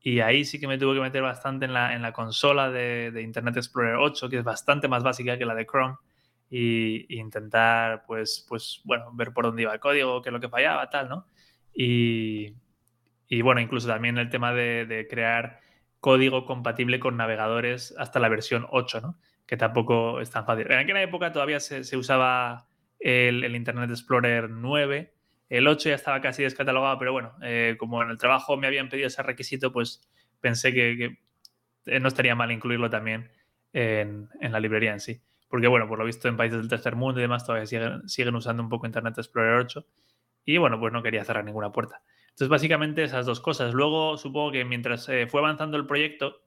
Y 0.00 0.20
ahí 0.20 0.46
sí 0.46 0.58
que 0.58 0.66
me 0.66 0.78
tuve 0.78 0.94
que 0.94 1.02
meter 1.02 1.20
bastante 1.20 1.66
en 1.66 1.74
la, 1.74 1.94
en 1.94 2.00
la 2.00 2.14
consola 2.14 2.70
de, 2.70 3.20
Internet 3.22 3.58
Explorer 3.58 3.96
8, 3.96 4.30
que 4.30 4.38
es 4.38 4.44
bastante 4.44 4.88
más 4.88 5.02
básica 5.02 5.36
que 5.36 5.44
la 5.44 5.54
de 5.54 5.66
Chrome, 5.66 5.96
y, 6.48 7.18
intentar, 7.18 8.04
pues, 8.06 8.46
pues, 8.48 8.80
bueno, 8.84 9.10
ver 9.12 9.34
por 9.34 9.44
dónde 9.44 9.60
iba 9.60 9.74
el 9.74 9.78
código, 9.78 10.22
qué 10.22 10.30
es 10.30 10.32
lo 10.32 10.40
que 10.40 10.48
fallaba, 10.48 10.88
tal, 10.88 11.10
¿no? 11.10 11.26
Y, 11.74 12.54
y 13.28 13.42
bueno, 13.42 13.60
incluso 13.60 13.86
también 13.86 14.16
el 14.16 14.30
tema 14.30 14.54
de, 14.54 14.86
de 14.86 15.06
crear 15.06 15.60
código 16.00 16.46
compatible 16.46 16.98
con 16.98 17.18
navegadores 17.18 17.94
hasta 17.98 18.20
la 18.20 18.30
versión 18.30 18.66
8, 18.70 19.02
¿no? 19.02 19.18
que 19.46 19.58
tampoco 19.58 20.20
es 20.22 20.30
tan 20.30 20.46
fácil. 20.46 20.70
En 20.70 20.78
aquella 20.78 21.02
época 21.02 21.30
todavía 21.30 21.60
se, 21.60 21.96
usaba 21.96 22.66
el, 23.00 23.54
Internet 23.54 23.90
Explorer 23.90 24.48
9 24.50 25.12
El 25.48 25.68
8 25.68 25.90
ya 25.90 25.94
estaba 25.94 26.20
casi 26.20 26.42
descatalogado, 26.42 26.98
pero 26.98 27.12
bueno, 27.12 27.34
eh, 27.42 27.76
como 27.78 28.02
en 28.02 28.10
el 28.10 28.18
trabajo 28.18 28.56
me 28.56 28.66
habían 28.66 28.88
pedido 28.88 29.08
ese 29.08 29.22
requisito, 29.22 29.72
pues 29.72 30.08
pensé 30.40 30.72
que, 30.72 31.18
eh, 31.86 32.00
no 32.00 32.08
estaría 32.08 32.34
mal 32.34 32.50
incluirlo 32.50 32.90
también 32.90 33.30
en, 33.72 34.28
la 34.40 34.60
librería 34.60 34.92
en 34.92 35.00
sí. 35.00 35.20
Porque 35.48 35.68
bueno, 35.68 35.86
por 35.86 35.98
lo 35.98 36.04
visto 36.04 36.28
en 36.28 36.36
países 36.36 36.58
del 36.58 36.68
tercer 36.68 36.96
mundo 36.96 37.20
y 37.20 37.22
demás 37.22 37.44
todavía 37.44 37.66
siguen, 37.66 38.34
usando 38.34 38.62
un 38.62 38.68
poco 38.68 38.86
Internet 38.86 39.16
Explorer 39.18 39.60
8. 39.60 39.86
Y 40.46 40.58
bueno, 40.58 40.78
pues 40.78 40.92
no 40.92 41.02
quería 41.02 41.24
cerrar 41.24 41.44
ninguna 41.44 41.72
puerta. 41.72 42.02
Entonces, 42.24 42.48
básicamente 42.48 43.04
esas 43.04 43.26
dos 43.26 43.40
cosas. 43.40 43.72
Luego, 43.72 44.16
supongo 44.16 44.52
que 44.52 44.64
mientras 44.64 45.08
eh, 45.08 45.26
fue 45.28 45.40
avanzando 45.40 45.76
el 45.76 45.86
proyecto, 45.86 46.42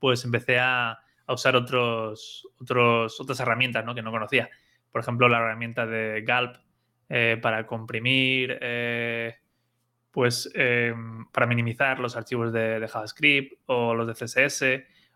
pues 0.00 0.24
empecé 0.24 0.58
a, 0.58 0.98
usar 1.28 1.54
otros, 1.54 2.48
otras 2.58 3.40
herramientas 3.40 3.84
¿no? 3.84 3.94
que 3.94 4.02
no 4.02 4.10
conocía. 4.10 4.50
Por 4.92 5.00
ejemplo, 5.00 5.28
la 5.28 5.38
herramienta 5.38 5.86
de 5.86 6.24
Gulp 6.26 6.56
eh, 7.08 7.38
para 7.40 7.66
comprimir, 7.66 8.58
eh, 8.60 9.36
pues 10.10 10.52
para 11.32 11.46
minimizar 11.46 12.00
los 12.00 12.16
archivos 12.16 12.52
de, 12.52 12.80
de, 12.80 12.88
JavaScript 12.88 13.60
o 13.66 13.94
los 13.94 14.06
de 14.06 14.14
CSS, 14.14 14.62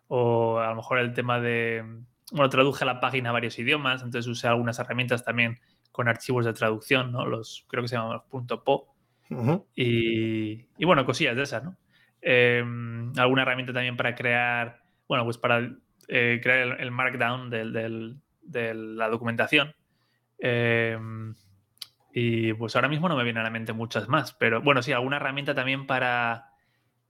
o 0.08 0.58
a 0.58 0.68
lo 0.68 0.76
mejor 0.76 0.98
el 0.98 1.12
tema 1.12 1.40
de, 1.40 1.84
bueno, 2.30 2.48
traduje 2.48 2.84
la 2.84 3.00
página 3.00 3.30
a 3.30 3.32
varios 3.32 3.58
idiomas, 3.58 4.02
entonces 4.02 4.28
usé 4.28 4.48
algunas 4.48 4.78
herramientas 4.78 5.24
también 5.24 5.58
con 5.92 6.08
archivos 6.08 6.44
de 6.44 6.52
traducción, 6.52 7.12
¿no? 7.12 7.24
Los, 7.24 7.64
creo 7.68 7.82
que 7.82 7.88
se 7.88 7.96
llaman 7.96 8.20
los 8.32 8.60
.po 8.64 8.94
y, 9.74 10.84
bueno, 10.84 11.04
cosillas 11.04 11.36
de 11.36 11.42
esas, 11.42 11.64
¿no? 11.64 11.76
Em, 12.20 13.12
alguna 13.18 13.42
herramienta 13.42 13.72
también 13.72 13.96
para 13.96 14.14
crear, 14.14 14.80
bueno, 15.08 15.24
pues 15.24 15.38
para 15.38 15.70
eh, 16.08 16.40
crear 16.42 16.80
el, 16.80 16.90
markdown 16.90 17.50
de 18.44 18.74
la 18.74 19.08
documentación. 19.08 19.74
Em, 20.38 21.34
y 22.12 22.52
pues 22.54 22.76
ahora 22.76 22.88
mismo 22.88 23.08
no 23.08 23.16
me 23.16 23.24
vienen 23.24 23.40
a 23.40 23.44
la 23.44 23.50
mente 23.50 23.72
muchas 23.72 24.08
más, 24.08 24.32
pero 24.34 24.62
bueno, 24.62 24.82
sí, 24.82 24.92
alguna 24.92 25.16
herramienta 25.16 25.54
también 25.54 25.86
para, 25.86 26.50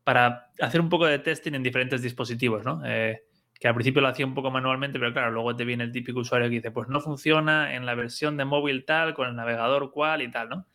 para 0.02 0.50
hacer 0.60 0.80
un 0.80 0.88
poco 0.88 1.06
de 1.06 1.18
testing 1.18 1.54
en 1.54 1.62
diferentes 1.62 2.02
dispositivos, 2.02 2.64
¿no? 2.64 2.82
Eh, 2.86 3.22
que 3.58 3.68
al 3.68 3.74
principio 3.74 4.02
lo 4.02 4.08
hacía 4.08 4.26
un 4.26 4.34
poco 4.34 4.50
manualmente, 4.50 4.98
pero 4.98 5.12
claro, 5.12 5.30
luego 5.30 5.54
te 5.56 5.64
viene 5.64 5.84
el 5.84 5.92
típico 5.92 6.20
usuario 6.20 6.48
que 6.48 6.56
dice, 6.56 6.70
pues 6.70 6.88
no 6.88 7.00
funciona 7.00 7.74
en 7.74 7.86
la 7.86 7.94
versión 7.94 8.36
de 8.36 8.44
móvil 8.44 8.84
tal, 8.84 9.14
con 9.14 9.28
el 9.28 9.36
navegador 9.36 9.90
cual 9.90 10.22
y 10.22 10.30
tal, 10.30 10.48
¿no? 10.48 10.66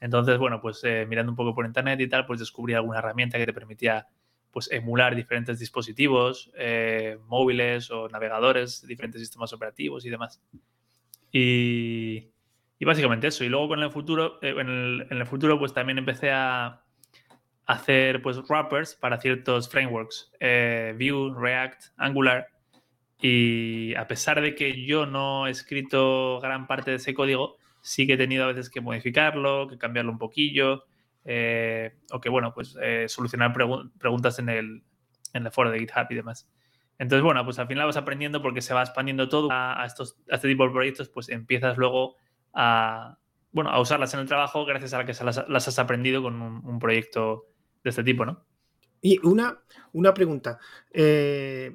Entonces, 0.00 0.36
bueno, 0.38 0.60
pues 0.60 0.82
eh, 0.84 1.06
mirando 1.08 1.32
un 1.32 1.36
poco 1.36 1.54
por 1.54 1.64
internet 1.64 2.00
y 2.00 2.08
tal, 2.08 2.26
pues 2.26 2.40
descubrí 2.40 2.74
alguna 2.74 2.98
herramienta 2.98 3.38
que 3.38 3.46
te 3.46 3.52
permitía 3.52 4.06
pues 4.54 4.70
emular 4.70 5.16
diferentes 5.16 5.58
dispositivos, 5.58 6.52
eh, 6.56 7.18
móviles 7.26 7.90
o 7.90 8.08
navegadores, 8.08 8.86
diferentes 8.86 9.20
sistemas 9.20 9.52
operativos 9.52 10.06
y 10.06 10.10
demás. 10.10 10.40
Y, 11.32 12.30
básicamente 12.80 13.26
eso. 13.26 13.44
Y 13.44 13.48
luego 13.48 13.68
con 13.68 13.82
el 13.82 13.90
futuro, 13.90 14.38
eh, 14.40 14.54
en, 14.56 15.06
el, 15.10 15.26
futuro, 15.26 15.58
pues 15.58 15.74
también 15.74 15.98
empecé 15.98 16.30
a 16.30 16.82
hacer 17.66 18.22
pues 18.22 18.40
wrappers 18.48 18.94
para 18.94 19.20
ciertos 19.20 19.68
frameworks, 19.68 20.30
Vue, 20.40 21.34
React, 21.36 21.82
Angular. 21.96 22.46
Y 23.20 23.94
a 23.96 24.06
pesar 24.06 24.40
de 24.40 24.54
que 24.54 24.84
yo 24.84 25.06
no 25.06 25.48
he 25.48 25.50
escrito 25.50 26.38
gran 26.40 26.66
parte 26.66 26.92
de 26.92 26.98
ese 26.98 27.14
código, 27.14 27.56
sí 27.80 28.06
que 28.06 28.12
he 28.12 28.18
tenido 28.18 28.44
a 28.44 28.48
veces 28.48 28.70
que 28.70 28.80
modificarlo, 28.80 29.66
que 29.66 29.78
cambiarlo 29.78 30.12
un 30.12 30.18
poquillo, 30.18 30.84
eh, 31.24 31.96
o 32.10 32.20
que, 32.20 32.28
bueno, 32.28 32.52
pues 32.54 32.76
eh, 32.80 33.06
solucionar 33.08 33.52
preguntas 33.52 34.38
en 34.38 34.48
el, 34.48 34.84
en 35.32 35.46
el 35.46 35.52
foro 35.52 35.70
de 35.70 35.78
GitHub 35.78 36.06
y 36.10 36.14
demás. 36.14 36.48
Entonces, 36.98 37.22
bueno, 37.22 37.44
pues 37.44 37.58
al 37.58 37.66
final 37.66 37.86
vas 37.86 37.96
aprendiendo 37.96 38.40
porque 38.40 38.62
se 38.62 38.74
va 38.74 38.82
expandiendo 38.82 39.28
todo 39.28 39.48
a, 39.50 39.84
estos, 39.84 40.16
a 40.30 40.36
este 40.36 40.48
tipo 40.48 40.64
de 40.64 40.70
proyectos, 40.70 41.08
pues 41.08 41.28
empiezas 41.28 41.76
luego 41.76 42.16
a, 42.52 43.18
bueno, 43.50 43.70
a 43.70 43.80
usarlas 43.80 44.14
en 44.14 44.20
el 44.20 44.26
trabajo 44.26 44.64
gracias 44.64 44.94
a 44.94 44.98
la 44.98 45.04
que 45.04 45.12
las, 45.24 45.68
has 45.68 45.78
aprendido 45.78 46.22
con 46.22 46.40
un, 46.40 46.78
proyecto 46.78 47.46
de 47.82 47.90
este 47.90 48.04
tipo, 48.04 48.24
¿no? 48.24 48.44
Y 49.00 49.18
una, 49.26 49.58
una 49.92 50.14
pregunta. 50.14 50.58
Eh, 50.92 51.72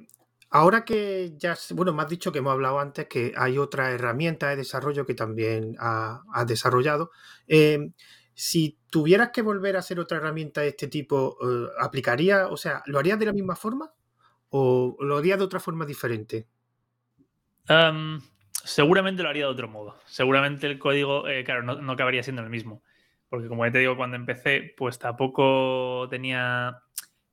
Ahora 0.51 0.83
que 0.83 1.35
ya, 1.37 1.55
bueno, 1.75 1.93
me 1.93 2.01
has 2.01 2.09
dicho 2.09 2.31
que 2.31 2.39
hemos 2.39 2.53
hablado 2.53 2.79
antes 2.79 3.07
que 3.07 3.33
hay 3.37 3.59
otra 3.59 3.91
herramienta 3.91 4.49
de 4.49 4.55
desarrollo 4.55 5.05
que 5.05 5.13
también 5.13 5.75
has 5.79 6.47
desarrollado. 6.47 7.11
Em, 7.47 7.93
si 8.39 8.79
tuvieras 8.89 9.31
que 9.31 9.41
volver 9.41 9.75
a 9.75 9.79
hacer 9.79 9.99
otra 9.99 10.17
herramienta 10.17 10.61
de 10.61 10.69
este 10.69 10.87
tipo, 10.87 11.37
eh, 11.43 11.67
¿aplicaría, 11.77 12.47
o 12.47 12.55
sea, 12.55 12.81
lo 12.85 12.97
harías 12.97 13.19
de 13.19 13.25
la 13.25 13.33
misma 13.33 13.57
forma 13.57 13.91
o 14.49 14.95
lo 15.01 15.17
harías 15.17 15.37
de 15.37 15.43
otra 15.43 15.59
forma 15.59 15.85
diferente? 15.85 16.47
seguramente 18.63 19.21
lo 19.23 19.29
haría 19.29 19.43
de 19.43 19.51
otro 19.51 19.67
modo. 19.67 19.99
Seguramente 20.05 20.67
el 20.67 20.79
código, 20.79 21.27
eh, 21.27 21.43
claro, 21.43 21.63
no, 21.63 21.91
acabaría 21.91 22.23
siendo 22.23 22.41
el 22.41 22.49
mismo. 22.49 22.81
Porque 23.27 23.49
como 23.49 23.65
ya 23.65 23.73
te 23.73 23.79
digo, 23.79 23.97
cuando 23.97 24.15
empecé, 24.15 24.73
pues 24.77 24.97
tampoco 24.97 26.07
tenía 26.09 26.81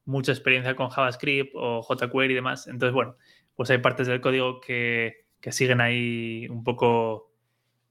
mucha 0.05 0.33
experiencia 0.33 0.75
con 0.75 0.91
JavaScript 0.91 1.53
o 1.55 1.83
jQuery 1.83 2.33
y 2.33 2.35
demás. 2.35 2.67
Entonces, 2.67 2.93
bueno, 2.93 3.17
pues 3.55 3.71
hay 3.71 3.79
partes 3.79 4.09
del 4.09 4.21
código 4.21 4.61
que, 4.61 5.25
siguen 5.51 5.81
ahí 5.81 6.49
un 6.51 6.65
poco, 6.65 7.33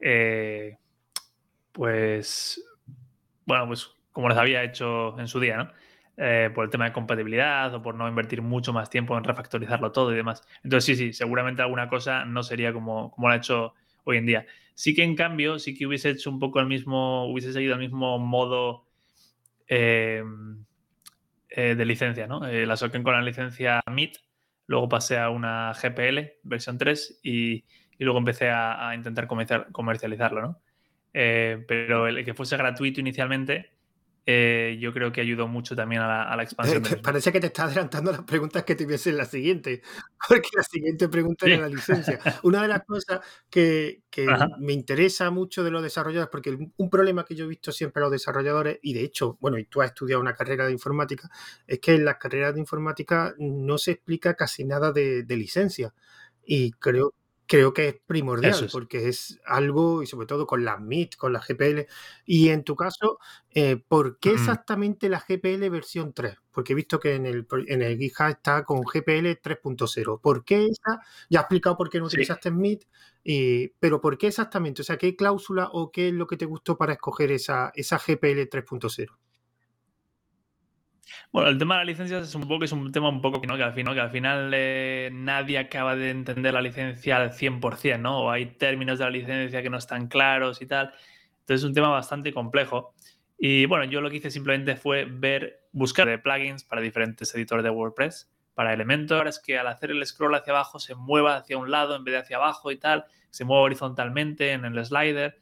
eh, 0.01 0.77
pues, 1.71 2.61
bueno, 3.45 3.67
pues 3.67 3.91
como 4.11 4.29
les 4.29 4.37
había 4.37 4.63
hecho 4.63 5.19
en 5.19 5.27
su 5.27 5.39
día, 5.39 5.57
¿no? 5.57 5.71
Eh, 6.17 6.49
por 6.55 6.63
el 6.63 6.71
tema 6.71 6.85
de 6.85 6.93
compatibilidad 6.93 7.73
o 7.75 7.81
por 7.81 7.95
no 7.95 8.07
invertir 8.07 8.41
mucho 8.41 8.71
más 8.71 8.89
tiempo 8.89 9.17
en 9.17 9.25
refactorizarlo 9.25 9.91
todo 9.91 10.13
y 10.13 10.15
demás. 10.15 10.47
Entonces, 10.63 10.85
sí, 10.85 10.95
sí, 10.95 11.13
seguramente 11.13 11.61
alguna 11.61 11.89
cosa 11.89 12.23
no 12.23 12.41
sería 12.43 12.71
como, 12.71 13.11
como 13.11 13.27
lo 13.27 13.33
ha 13.33 13.37
hecho 13.37 13.73
hoy 14.05 14.17
en 14.17 14.25
día. 14.25 14.45
Sí 14.75 14.95
que 14.95 15.03
en 15.03 15.15
cambio, 15.15 15.59
sí 15.59 15.75
que 15.75 15.85
hubiese 15.85 16.09
hecho 16.11 16.29
un 16.29 16.39
poco 16.39 16.59
el 16.59 16.67
mismo, 16.67 17.25
hubiese 17.25 17.51
seguido 17.51 17.73
el 17.73 17.79
mismo 17.79 18.17
modo 18.19 18.85
eh, 19.67 20.23
eh, 21.57 21.75
de 21.75 21.85
licencia, 21.85 22.27
¿no? 22.27 22.45
Eh, 22.45 22.65
la 22.65 22.75
saqué 22.75 23.01
con 23.01 23.13
la 23.13 23.21
licencia 23.21 23.81
MIT, 23.87 24.17
luego 24.67 24.89
pasé 24.89 25.17
a 25.17 25.29
una 25.29 25.73
GPL, 25.73 26.39
versión 26.43 26.77
3, 26.77 27.19
y, 27.23 27.63
luego 27.97 28.19
empecé 28.19 28.49
a, 28.49 28.93
intentar 28.93 29.27
comercializarlo, 29.71 30.41
¿no? 30.41 30.61
Eh, 31.17 31.63
pero 31.65 32.07
el 32.07 32.25
que 32.25 32.33
fuese 32.33 32.57
gratuito 32.57 32.99
inicialmente 32.99 33.71
eh, 34.27 34.77
yo 34.81 34.91
creo 34.91 35.11
que 35.11 35.21
ayudó 35.21 35.47
mucho 35.47 35.75
también 35.75 36.01
a 36.01 36.35
la, 36.35 36.43
expansión. 36.43 36.83
Parece 37.03 37.31
que 37.31 37.39
te 37.39 37.47
está 37.47 37.65
adelantando 37.65 38.11
las 38.11 38.23
preguntas 38.23 38.63
que 38.63 38.75
tuviese 38.75 39.11
en 39.11 39.17
la 39.17 39.25
siguiente, 39.25 39.83
porque 40.27 40.49
la 40.57 40.63
siguiente 40.63 41.07
pregunta 41.07 41.45
era 41.45 41.61
la 41.61 41.69
licencia. 41.69 42.19
Una 42.41 42.63
de 42.63 42.67
las 42.67 42.83
cosas 42.87 43.21
que, 43.49 44.01
me 44.59 44.73
interesa 44.73 45.29
mucho 45.29 45.63
de 45.63 45.69
los 45.69 45.83
desarrolladores, 45.83 46.31
porque 46.31 46.57
un 46.75 46.89
problema 46.89 47.23
que 47.23 47.35
yo 47.35 47.45
he 47.45 47.47
visto 47.47 47.71
siempre 47.71 48.01
a 48.01 48.05
los 48.05 48.11
desarrolladores, 48.11 48.79
y 48.81 48.93
de 48.93 49.03
hecho, 49.03 49.37
bueno, 49.39 49.59
y 49.59 49.65
tú 49.65 49.81
has 49.81 49.89
estudiado 49.89 50.21
una 50.21 50.33
carrera 50.33 50.65
de 50.65 50.71
informática, 50.71 51.29
es 51.67 51.79
que 51.79 51.93
en 51.93 52.03
las 52.03 52.17
carreras 52.17 52.55
de 52.55 52.61
informática 52.61 53.35
no 53.37 53.77
se 53.77 53.91
explica 53.91 54.33
casi 54.33 54.65
nada 54.65 54.91
de, 54.91 55.23
de 55.23 55.37
licencia. 55.37 55.93
Y 56.43 56.71
creo, 56.71 57.13
creo 57.47 57.73
que 57.73 57.87
es 57.89 57.95
primordial 58.05 58.67
porque 58.71 59.07
es 59.07 59.39
algo, 59.45 60.01
y 60.03 60.07
sobre 60.07 60.27
todo 60.27 60.47
con 60.47 60.65
las 60.65 60.79
MIT, 60.79 61.15
con 61.15 61.33
la 61.33 61.39
GPL. 61.39 61.87
Y 62.25 62.49
en 62.49 62.63
tu 62.63 62.75
caso, 62.75 63.19
eh, 63.51 63.77
¿por 63.87 64.19
qué 64.19 64.31
exactamente 64.31 65.09
la 65.09 65.19
GPL 65.19 65.69
versión 65.69 66.13
3? 66.13 66.35
Porque 66.51 66.73
he 66.73 66.75
visto 66.75 66.99
que 66.99 67.15
en 67.15 67.25
el, 67.25 67.47
en 67.67 67.81
el 67.81 67.97
GitHub 67.97 68.27
está 68.27 68.63
con 68.63 68.81
GPL 68.81 69.39
3.0. 69.41 70.19
¿Por 70.21 70.43
qué 70.43 70.65
esa? 70.65 71.01
Ya 71.29 71.39
he 71.39 71.41
explicado 71.41 71.77
por 71.77 71.89
qué 71.89 71.99
no 71.99 72.05
utilizaste 72.05 72.49
MIT, 72.49 72.85
pero 73.79 74.01
¿por 74.01 74.17
qué 74.17 74.27
exactamente? 74.27 74.81
O 74.81 74.85
sea, 74.85 74.97
¿qué 74.97 75.15
cláusula 75.15 75.69
o 75.71 75.91
qué 75.91 76.09
es 76.09 76.13
lo 76.13 76.27
que 76.27 76.37
te 76.37 76.45
gustó 76.45 76.77
para 76.77 76.93
escoger 76.93 77.31
esa, 77.31 77.71
esa 77.75 77.97
GPL 77.97 78.47
3.0? 78.49 79.24
Bueno, 81.31 81.49
el 81.49 81.57
tema 81.57 81.75
de 81.75 81.79
las 81.79 81.87
licencias 81.87 82.27
es 82.27 82.35
un 82.35 82.47
poco 82.47 82.65
es 82.65 82.71
un 82.71 82.91
tema 82.91 83.09
un 83.09 83.21
poco 83.21 83.41
que 83.41 83.47
al 83.47 83.73
final, 83.73 83.93
que 83.93 84.01
al 84.01 84.11
final 84.11 84.51
eh, 84.53 85.09
nadie 85.13 85.57
acaba 85.57 85.95
de 85.95 86.09
entender 86.09 86.53
la 86.53 86.61
licencia 86.61 87.17
al 87.17 87.31
100%, 87.31 87.99
¿no? 87.99 88.25
O 88.25 88.31
hay 88.31 88.47
términos 88.47 88.99
de 88.99 89.05
la 89.05 89.11
licencia 89.11 89.61
que 89.61 89.69
no 89.69 89.77
están 89.77 90.07
claros 90.07 90.61
y 90.61 90.65
tal. 90.65 90.93
Entonces 91.41 91.61
es 91.61 91.63
un 91.63 91.73
tema 91.73 91.89
bastante 91.89 92.33
complejo. 92.33 92.93
Y 93.37 93.65
bueno, 93.65 93.85
yo 93.85 94.01
lo 94.01 94.09
que 94.09 94.17
hice 94.17 94.31
simplemente 94.31 94.75
fue 94.75 95.05
ver, 95.05 95.67
buscar 95.71 96.07
de 96.07 96.17
plugins 96.17 96.63
para 96.63 96.81
diferentes 96.81 97.33
editores 97.35 97.63
de 97.63 97.69
WordPress, 97.69 98.31
para 98.55 98.73
Elementor, 98.73 99.27
es 99.27 99.39
que 99.39 99.59
al 99.59 99.67
hacer 99.67 99.91
el 99.91 100.05
scroll 100.05 100.33
hacia 100.33 100.53
abajo 100.53 100.79
se 100.79 100.95
mueva 100.95 101.35
hacia 101.35 101.57
un 101.57 101.69
lado 101.69 101.95
en 101.95 102.05
vez 102.05 102.13
de 102.13 102.19
hacia 102.19 102.37
abajo 102.37 102.71
y 102.71 102.77
tal, 102.77 103.05
se 103.29 103.43
mueva 103.43 103.63
horizontalmente 103.63 104.53
en 104.53 104.63
el 104.63 104.83
slider. 104.83 105.37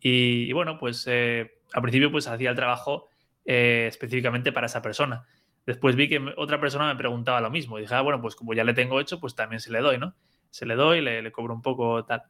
Y, 0.00 0.52
bueno, 0.52 0.78
pues 0.78 1.04
eh, 1.06 1.58
al 1.72 1.82
principio 1.82 2.10
pues 2.10 2.26
hacía 2.26 2.50
el 2.50 2.56
trabajo 2.56 3.08
eh, 3.44 3.86
específicamente 3.88 4.52
para 4.52 4.66
esa 4.66 4.82
persona. 4.82 5.26
Después 5.66 5.96
vi 5.96 6.08
que 6.08 6.20
otra 6.36 6.60
persona 6.60 6.86
me 6.86 6.96
preguntaba 6.96 7.40
lo 7.40 7.50
mismo 7.50 7.78
y 7.78 7.82
dije, 7.82 7.94
ah, 7.94 8.02
bueno, 8.02 8.20
pues 8.20 8.36
como 8.36 8.54
ya 8.54 8.64
le 8.64 8.74
tengo 8.74 9.00
hecho, 9.00 9.20
pues 9.20 9.34
también 9.34 9.60
se 9.60 9.72
le 9.72 9.80
doy, 9.80 9.98
¿no? 9.98 10.14
Se 10.50 10.66
le 10.66 10.74
doy, 10.74 11.00
le, 11.00 11.22
le 11.22 11.32
cobro 11.32 11.54
un 11.54 11.62
poco 11.62 12.04
tal. 12.04 12.24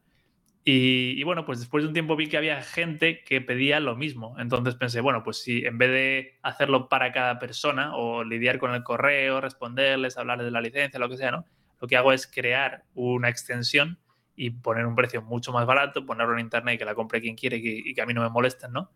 Y, 0.67 1.23
bueno, 1.23 1.45
pues 1.45 1.59
después 1.59 1.83
de 1.83 1.89
un 1.89 1.93
tiempo 1.93 2.15
vi 2.15 2.27
que 2.27 2.37
había 2.37 2.59
gente 2.63 3.23
que 3.23 3.39
pedía 3.39 3.79
lo 3.79 3.95
mismo. 3.95 4.35
Entonces 4.39 4.73
pensé, 4.73 4.99
bueno, 4.99 5.21
pues 5.23 5.37
si 5.43 5.63
en 5.63 5.77
vez 5.77 5.91
de 5.91 6.39
hacerlo 6.41 6.89
para 6.89 7.11
cada 7.11 7.37
persona 7.37 7.95
o 7.95 8.23
lidiar 8.23 8.57
con 8.57 8.73
el 8.73 8.81
correo, 8.81 9.41
responderles, 9.41 10.17
hablarles 10.17 10.45
de 10.45 10.51
la 10.51 10.61
licencia, 10.61 10.99
lo 10.99 11.07
que 11.07 11.17
sea, 11.17 11.29
¿no? 11.29 11.45
Lo 11.79 11.87
que 11.87 11.97
hago 11.97 12.11
es 12.13 12.25
crear 12.25 12.83
una 12.95 13.29
extensión 13.29 13.99
y 14.35 14.49
poner 14.49 14.87
un 14.87 14.95
precio 14.95 15.21
mucho 15.21 15.53
más 15.53 15.67
barato, 15.67 16.03
ponerlo 16.03 16.33
en 16.33 16.39
internet 16.39 16.75
y 16.75 16.77
que 16.79 16.85
la 16.85 16.95
compre 16.95 17.21
quien 17.21 17.35
quiere 17.35 17.57
y 17.57 17.61
que, 17.61 17.89
y 17.91 17.93
que 17.93 18.01
a 18.01 18.07
mí 18.07 18.15
no 18.15 18.23
me 18.23 18.29
molesten, 18.29 18.71
¿no? 18.71 18.89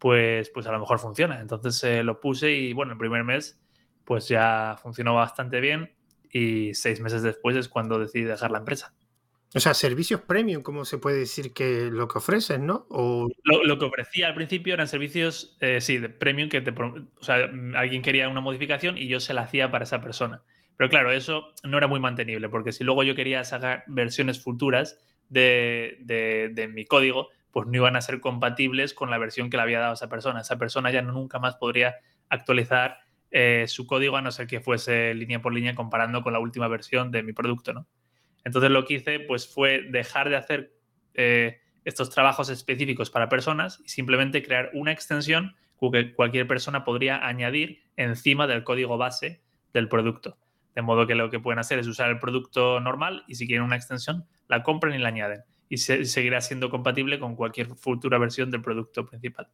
Pues, 0.00 0.50
pues 0.50 0.66
a 0.66 0.72
lo 0.72 0.80
mejor 0.80 0.98
funciona. 0.98 1.40
Entonces 1.40 1.84
eh, 1.84 2.02
lo 2.02 2.18
puse 2.18 2.50
y 2.50 2.72
bueno, 2.72 2.92
el 2.92 2.98
primer 2.98 3.22
mes 3.22 3.60
pues 4.04 4.26
ya 4.26 4.76
funcionó 4.82 5.14
bastante 5.14 5.60
bien 5.60 5.94
y 6.32 6.74
seis 6.74 7.00
meses 7.00 7.22
después 7.22 7.56
es 7.56 7.68
cuando 7.68 8.00
decidí 8.00 8.24
dejar 8.24 8.50
la 8.50 8.58
empresa. 8.58 8.92
O 9.54 9.58
sea, 9.58 9.74
servicios 9.74 10.20
premium, 10.20 10.62
como 10.62 10.84
se 10.84 10.98
puede 10.98 11.18
decir 11.18 11.52
que 11.52 11.90
lo 11.90 12.06
que 12.06 12.18
ofrecen, 12.18 12.66
¿no? 12.66 12.86
O... 12.88 13.28
Lo, 13.44 13.78
que 13.78 13.84
ofrecía 13.84 14.28
al 14.28 14.34
principio 14.34 14.74
eran 14.74 14.86
servicios, 14.86 15.56
eh, 15.60 15.80
sí, 15.80 15.98
de 15.98 16.08
premium, 16.08 16.48
que 16.48 16.60
te, 16.60 16.70
o 16.70 17.22
sea, 17.22 17.50
alguien 17.74 18.00
quería 18.00 18.28
una 18.28 18.40
modificación 18.40 18.96
y 18.96 19.08
yo 19.08 19.18
se 19.18 19.34
la 19.34 19.42
hacía 19.42 19.70
para 19.72 19.84
esa 19.84 20.00
persona. 20.00 20.42
Pero 20.76 20.88
claro, 20.88 21.10
eso 21.10 21.52
no 21.64 21.78
era 21.78 21.88
muy 21.88 21.98
mantenible, 21.98 22.48
porque 22.48 22.72
si 22.72 22.84
luego 22.84 23.02
yo 23.02 23.16
quería 23.16 23.42
sacar 23.42 23.82
versiones 23.88 24.40
futuras 24.40 24.98
de, 25.28 25.98
de, 26.00 26.68
mi 26.68 26.84
código, 26.86 27.28
pues 27.52 27.66
no 27.66 27.76
iban 27.76 27.96
a 27.96 28.00
ser 28.00 28.20
compatibles 28.20 28.94
con 28.94 29.10
la 29.10 29.18
versión 29.18 29.50
que 29.50 29.56
le 29.56 29.62
había 29.62 29.80
dado 29.80 29.94
esa 29.94 30.08
persona. 30.08 30.40
Esa 30.40 30.58
persona 30.58 30.90
ya 30.90 31.02
nunca 31.02 31.38
más 31.38 31.56
podría 31.56 31.96
actualizar 32.28 32.98
eh, 33.30 33.64
su 33.68 33.86
código 33.86 34.16
a 34.16 34.22
no 34.22 34.30
ser 34.30 34.46
que 34.46 34.60
fuese 34.60 35.14
línea 35.14 35.42
por 35.42 35.52
línea 35.52 35.74
comparando 35.74 36.22
con 36.22 36.32
la 36.32 36.38
última 36.38 36.68
versión 36.68 37.10
de 37.10 37.22
mi 37.22 37.32
producto, 37.32 37.72
¿no? 37.72 37.86
Entonces 38.44 38.70
lo 38.70 38.84
que 38.84 38.94
hice 38.94 39.20
pues, 39.20 39.52
fue 39.52 39.82
dejar 39.90 40.28
de 40.30 40.36
hacer 40.36 40.72
eh, 41.14 41.60
estos 41.84 42.10
trabajos 42.10 42.48
específicos 42.48 43.10
para 43.10 43.28
personas 43.28 43.80
y 43.84 43.88
simplemente 43.88 44.42
crear 44.42 44.70
una 44.72 44.92
extensión 44.92 45.54
que 45.90 46.12
cualquier 46.14 46.46
persona 46.46 46.84
podría 46.84 47.26
añadir 47.26 47.82
encima 47.96 48.46
del 48.46 48.64
código 48.64 48.98
base 48.98 49.40
del 49.72 49.88
producto. 49.88 50.36
De 50.74 50.82
modo 50.82 51.06
que 51.06 51.14
lo 51.14 51.30
que 51.30 51.40
pueden 51.40 51.58
hacer 51.58 51.78
es 51.78 51.86
usar 51.86 52.10
el 52.10 52.18
producto 52.18 52.80
normal 52.80 53.24
y 53.26 53.36
si 53.36 53.46
quieren 53.46 53.64
una 53.64 53.76
extensión, 53.76 54.26
la 54.48 54.62
compran 54.62 54.94
y 54.94 54.98
la 54.98 55.08
añaden. 55.08 55.42
Y 55.70 55.78
seguirá 55.78 56.42
siendo 56.42 56.68
compatible 56.68 57.18
con 57.18 57.34
cualquier 57.34 57.68
futura 57.76 58.18
versión 58.18 58.50
del 58.50 58.60
producto 58.60 59.06
principal. 59.06 59.48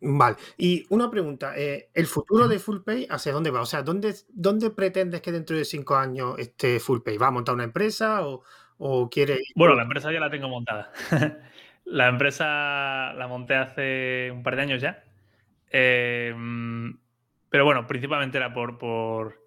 Vale. 0.00 0.36
Y 0.56 0.86
una 0.88 1.10
pregunta, 1.10 1.52
eh, 1.56 1.90
¿el 1.92 2.06
futuro 2.06 2.48
de 2.48 2.58
FullPay 2.58 3.06
hacia 3.10 3.32
dónde 3.32 3.50
va? 3.50 3.60
O 3.60 3.66
sea, 3.66 3.82
¿dónde, 3.82 4.14
¿dónde 4.30 4.70
pretendes 4.70 5.20
que 5.20 5.30
dentro 5.30 5.56
de 5.56 5.64
cinco 5.66 5.94
años 5.94 6.38
esté 6.38 6.80
FullPay? 6.80 7.18
¿Va 7.18 7.26
a 7.26 7.32
montar 7.32 7.54
una 7.54 7.64
empresa 7.64 8.26
o, 8.26 8.42
o 8.78 9.10
quiere...? 9.10 9.38
Bueno, 9.54 9.74
la 9.74 9.82
empresa 9.82 10.10
ya 10.10 10.20
la 10.20 10.30
tengo 10.30 10.48
montada. 10.48 10.90
la 11.84 12.08
empresa 12.08 13.12
la 13.12 13.26
monté 13.28 13.56
hace 13.56 14.30
un 14.32 14.42
par 14.42 14.56
de 14.56 14.62
años 14.62 14.80
ya. 14.80 15.04
Em, 15.68 16.98
pero 17.50 17.66
bueno, 17.66 17.86
principalmente 17.86 18.38
era 18.38 18.54
por, 18.54 18.78
por 18.78 19.40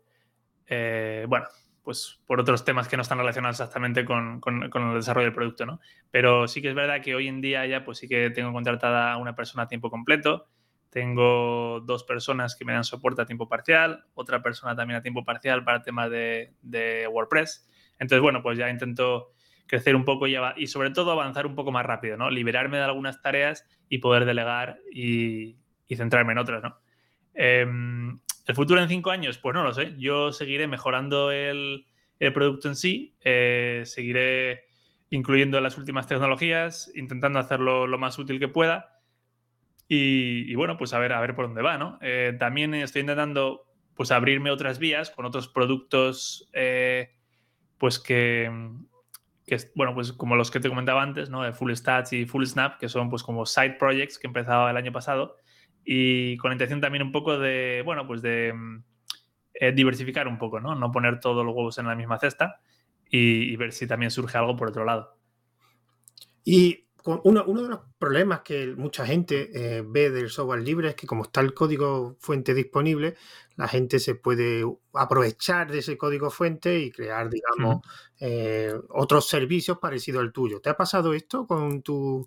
eh, 0.68 1.25
bueno, 1.27 1.48
pues 1.84 2.22
por 2.25 2.40
otros 2.40 2.63
temas 2.63 2.88
que 2.88 2.96
no 2.96 3.02
están 3.02 3.18
relacionados 3.18 3.60
exactamente 3.60 4.06
con, 4.06 4.40
con, 4.40 4.63
el 4.63 4.94
desarrollo 4.96 5.25
del 5.25 5.36
producto, 5.36 5.66
¿no? 5.66 5.80
Pero 6.12 6.48
sí 6.48 6.62
que 6.62 6.70
es 6.70 6.75
verdad 6.75 7.02
que 7.02 7.13
hoy 7.13 7.28
en 7.28 7.42
día 7.42 7.66
ya 7.66 7.84
pues 7.84 7.98
sí 7.98 8.08
que 8.08 8.30
tengo 8.30 8.54
contratada 8.54 9.12
a 9.12 9.18
una 9.18 9.36
persona 9.36 9.63
a 9.63 9.68
tiempo 9.68 9.90
completo, 9.90 10.48
tengo 10.90 11.82
dos 11.82 12.04
personas 12.04 12.56
que 12.56 12.66
me 12.66 12.74
dan 12.74 12.84
soporte 12.84 13.22
a 13.22 13.25
tiempo 13.25 13.50
parcial, 13.50 14.06
otra 14.13 14.42
persona 14.42 14.75
también 14.75 15.00
a 15.00 15.02
tiempo 15.02 15.25
parcial 15.25 15.63
para 15.63 15.82
temas 15.82 16.10
de, 16.10 16.54
de 16.62 17.08
WordPress. 17.08 17.68
Entonces, 18.00 18.22
bueno, 18.22 18.42
pues 18.42 18.58
ya 18.58 18.70
intento 18.70 19.32
crecer 19.68 19.96
un 19.96 20.06
poco 20.06 20.28
y, 20.28 20.36
y, 20.56 20.68
sobre 20.68 20.92
todo 20.92 21.12
avanzar 21.12 21.48
un 21.48 21.56
poco 21.56 21.72
más 21.72 21.86
rápido, 21.86 22.16
¿no? 22.16 22.30
Liberarme 22.30 22.78
de 22.78 22.84
algunas 22.84 23.22
tareas 23.22 23.68
y 23.90 23.98
poder 23.98 24.25
delegar 24.25 24.78
y, 24.94 25.58
y 25.88 25.96
centrarme 25.96 26.34
en 26.34 26.38
otras, 26.38 26.62
¿no? 26.62 26.78
Eh, 27.34 27.66
¿El 28.46 28.56
futuro 28.56 28.82
en 28.82 28.90
cinco 28.90 29.10
años? 29.12 29.38
Pues 29.38 29.56
no 29.56 29.63
lo 29.63 29.74
sé. 29.74 29.96
Yo 29.98 30.32
seguiré 30.32 30.68
mejorando 30.68 31.32
el, 31.32 31.86
producto 32.34 32.68
en 32.70 32.75
sí, 32.75 33.16
eh, 33.22 33.84
seguiré 33.86 34.66
incluyendo 35.10 35.60
las 35.62 35.78
últimas 35.78 36.08
tecnologías, 36.08 36.92
intentando 36.96 37.40
hacerlo 37.40 37.88
lo 37.88 37.98
más 37.98 38.18
útil 38.18 38.40
que 38.40 38.48
pueda. 38.48 39.00
Y, 39.88 40.56
bueno, 40.56 40.78
pues 40.78 40.94
a 40.94 41.00
ver, 41.00 41.13
a 41.13 41.22
ver 41.22 41.36
por 41.36 41.46
dónde 41.46 41.62
va, 41.62 41.78
¿no? 41.78 42.00
Eh, 42.02 42.36
también 42.40 42.74
estoy 42.74 43.02
intentando 43.02 43.68
pues 43.96 44.12
abrirme 44.12 44.50
otras 44.50 44.80
vías 44.80 45.12
con 45.12 45.25
otros 45.25 45.48
productos 45.48 46.50
eh, 46.52 47.12
pues 47.78 48.00
que, 48.00 48.50
bueno, 49.75 49.94
pues 49.94 50.14
como 50.14 50.36
los 50.36 50.50
que 50.50 50.60
te 50.60 50.70
comentaba 50.70 51.03
antes, 51.03 51.29
¿no? 51.29 51.44
De 51.44 51.53
Full 51.53 51.74
Stats 51.74 52.14
y 52.14 52.25
Full 52.25 52.46
Snap, 52.46 52.79
que 52.79 52.90
son 52.90 53.10
pues 53.10 53.22
como 53.22 53.46
side 53.46 53.75
projects 53.77 54.18
que 54.18 54.25
empezaba 54.25 54.72
el 54.72 54.77
año 54.77 54.92
pasado 54.92 55.38
y 55.85 56.37
con 56.37 56.50
la 56.50 56.55
intención 56.55 56.81
también 56.81 57.03
un 57.03 57.11
poco 57.11 57.37
de, 57.37 57.81
bueno, 57.85 58.07
pues 58.07 58.22
de 58.22 58.53
mm, 58.53 58.83
eh, 59.55 59.72
diversificar 59.72 60.27
un 60.27 60.37
poco, 60.37 60.59
¿no? 60.59 60.75
No 60.75 60.91
poner 60.91 61.19
todos 61.19 61.46
los 61.46 61.55
huevos 61.55 61.77
en 61.77 61.87
la 61.87 61.96
misma 61.96 62.19
cesta 62.19 62.59
y, 63.09 63.55
ver 63.57 63.72
si 63.72 63.85
también 63.85 64.09
surge 64.09 64.37
algo 64.37 64.55
por 64.55 64.69
otro 64.69 64.85
lado. 64.85 65.17
Y 66.43 66.87
uno, 67.05 67.43
uno 67.46 67.61
de 67.61 67.69
los 67.69 67.79
problemas 68.00 68.41
que 68.41 68.74
mucha 68.75 69.05
gente 69.05 69.51
eh, 69.53 69.83
ve 69.85 70.09
del 70.09 70.29
software 70.29 70.61
libre 70.61 70.89
es 70.89 70.96
que 70.96 71.05
como 71.05 71.24
está 71.24 71.41
el 71.41 71.53
código 71.53 72.15
fuente 72.19 72.53
disponible, 72.53 73.15
la 73.55 73.67
gente 73.67 74.00
se 74.00 74.15
puede 74.15 74.65
aprovechar 74.93 75.72
de 75.72 75.79
ese 75.79 75.98
código 75.98 76.31
fuente 76.31 76.79
y 76.79 76.91
crear, 76.91 77.29
digamos, 77.29 77.85
eh, 78.19 78.74
otros 78.89 79.27
servicios 79.27 79.77
parecidos 79.77 80.22
al 80.22 80.31
tuyo. 80.31 80.59
¿Te 80.61 80.69
ha 80.69 80.77
pasado 80.77 81.13
esto 81.13 81.46
con 81.46 81.83
tu, 81.83 82.25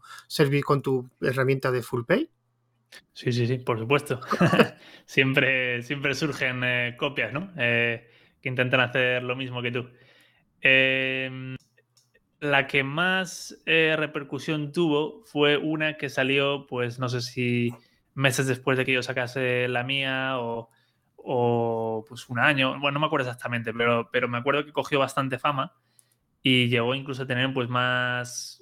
con 0.64 0.82
tu 0.82 1.08
herramienta 1.20 1.72
de 1.72 1.82
FullPay? 1.82 2.30
Sí, 3.12 3.32
sí, 3.32 3.46
sí, 3.46 3.59
por 3.59 3.78
supuesto. 3.78 4.20
siempre, 5.06 5.82
siempre 5.82 6.14
surgen 6.14 6.62
eh, 6.64 6.96
copias, 6.98 7.32
¿no? 7.32 7.52
Eh, 7.56 8.09
que 8.40 8.48
intentan 8.48 8.80
hacer 8.80 9.22
lo 9.22 9.37
mismo 9.37 9.62
que 9.62 9.70
tú. 9.72 9.88
Em, 10.61 11.56
la 12.40 12.66
que 12.66 12.82
más 12.85 13.62
eh, 13.66 13.94
repercusión 13.98 14.72
tuvo 14.72 15.22
fue 15.24 15.56
una 15.56 15.96
que 15.96 16.09
salió, 16.11 16.66
pues 16.68 16.98
no 16.98 17.09
sé 17.09 17.22
si 17.22 17.70
meses 18.14 18.46
después 18.46 18.78
de 18.78 18.85
que 18.85 18.92
yo 18.92 19.02
sacase 19.02 19.68
la 19.68 19.85
mía 19.85 20.38
o, 20.40 20.70
o 21.16 22.04
pues 22.09 22.28
un 22.28 22.38
año, 22.40 22.72
bueno, 22.80 22.92
no 22.92 23.00
me 23.00 23.06
acuerdo 23.06 23.26
exactamente, 23.28 23.72
pero, 23.74 24.09
pero 24.12 24.28
me 24.28 24.38
acuerdo 24.38 24.64
que 24.64 24.72
cogió 24.72 24.98
bastante 25.00 25.38
fama 25.38 25.74
y 26.42 26.68
llegó 26.68 26.94
incluso 26.94 27.24
a 27.24 27.26
tener 27.26 27.52
pues 27.52 27.68
más, 27.68 28.55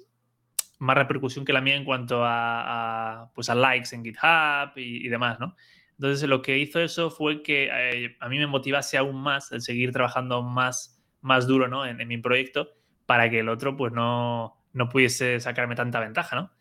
más 0.79 0.97
repercusión 0.97 1.45
que 1.45 1.53
la 1.53 1.61
mía 1.61 1.75
en 1.75 1.85
cuanto 1.85 2.21
a, 2.23 3.31
pues 3.33 3.49
a 3.49 3.55
likes 3.55 3.95
en 3.95 4.03
GitHub 4.03 4.73
y, 4.75 5.07
demás, 5.07 5.39
¿no? 5.39 5.55
Entonces 5.97 6.27
lo 6.27 6.41
que 6.41 6.57
hizo 6.57 6.81
eso 6.81 7.09
fue 7.09 7.41
que 7.41 7.69
eh, 7.71 8.17
a 8.19 8.27
mí 8.27 8.37
me 8.37 8.47
motivase 8.47 8.97
aún 8.97 9.21
más 9.21 9.51
el 9.51 9.61
seguir 9.61 9.91
trabajando 9.93 10.41
más, 10.43 11.01
más 11.21 11.47
duro 11.47 11.69
¿no? 11.69 11.85
en, 11.85 12.05
mi 12.07 12.17
proyecto 12.17 12.69
para 13.05 13.29
que 13.29 13.39
el 13.39 13.49
otro 13.49 13.77
pues 13.77 13.93
no, 13.93 14.61
no 14.73 14.89
pudiese 14.89 15.39
sacarme 15.39 15.75
tanta 15.75 15.99
ventaja, 16.01 16.35
¿no? 16.35 16.51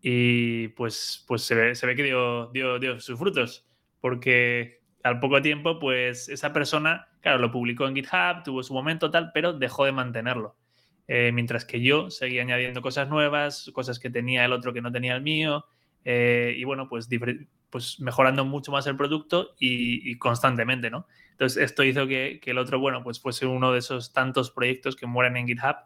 Y 0.00 0.68
pues, 0.68 1.24
pues 1.28 1.42
se, 1.42 1.54
ve, 1.54 1.74
se 1.76 1.86
ve 1.86 1.94
que 1.94 2.02
dio, 2.02 2.48
dio, 2.48 2.80
dio 2.80 2.98
sus 2.98 3.16
frutos, 3.16 3.68
porque 4.00 4.82
al 5.04 5.20
poco 5.20 5.40
tiempo 5.40 5.78
pues 5.78 6.28
esa 6.28 6.52
persona, 6.52 7.08
claro, 7.20 7.38
lo 7.38 7.52
publicó 7.52 7.86
en 7.86 7.94
GitHub, 7.94 8.42
tuvo 8.44 8.64
su 8.64 8.74
momento 8.74 9.12
tal, 9.12 9.30
pero 9.32 9.52
dejó 9.52 9.84
de 9.84 9.92
mantenerlo. 9.92 10.56
Eh, 11.08 11.32
mientras 11.32 11.64
que 11.64 11.80
yo 11.80 12.10
seguía 12.10 12.42
añadiendo 12.42 12.80
cosas 12.80 13.08
nuevas, 13.08 13.70
cosas 13.72 13.98
que 13.98 14.10
tenía 14.10 14.44
el 14.44 14.52
otro 14.52 14.72
que 14.72 14.80
no 14.80 14.92
tenía 14.92 15.14
el 15.14 15.22
mío, 15.22 15.66
eh, 16.04 16.54
y 16.56 16.64
bueno, 16.64 16.88
pues, 16.88 17.08
pues 17.70 18.00
mejorando 18.00 18.44
mucho 18.44 18.72
más 18.72 18.86
el 18.86 18.96
producto 18.96 19.54
y, 19.58 20.16
constantemente, 20.18 20.90
¿no? 20.90 21.06
Entonces, 21.32 21.62
esto 21.62 21.82
hizo 21.82 22.06
que, 22.06 22.40
el 22.44 22.58
otro, 22.58 22.78
bueno, 22.78 23.02
pues 23.02 23.20
fuese 23.20 23.46
uno 23.46 23.72
de 23.72 23.80
esos 23.80 24.12
tantos 24.12 24.50
proyectos 24.50 24.96
que 24.96 25.06
mueren 25.06 25.36
en 25.36 25.46
GitHub, 25.46 25.76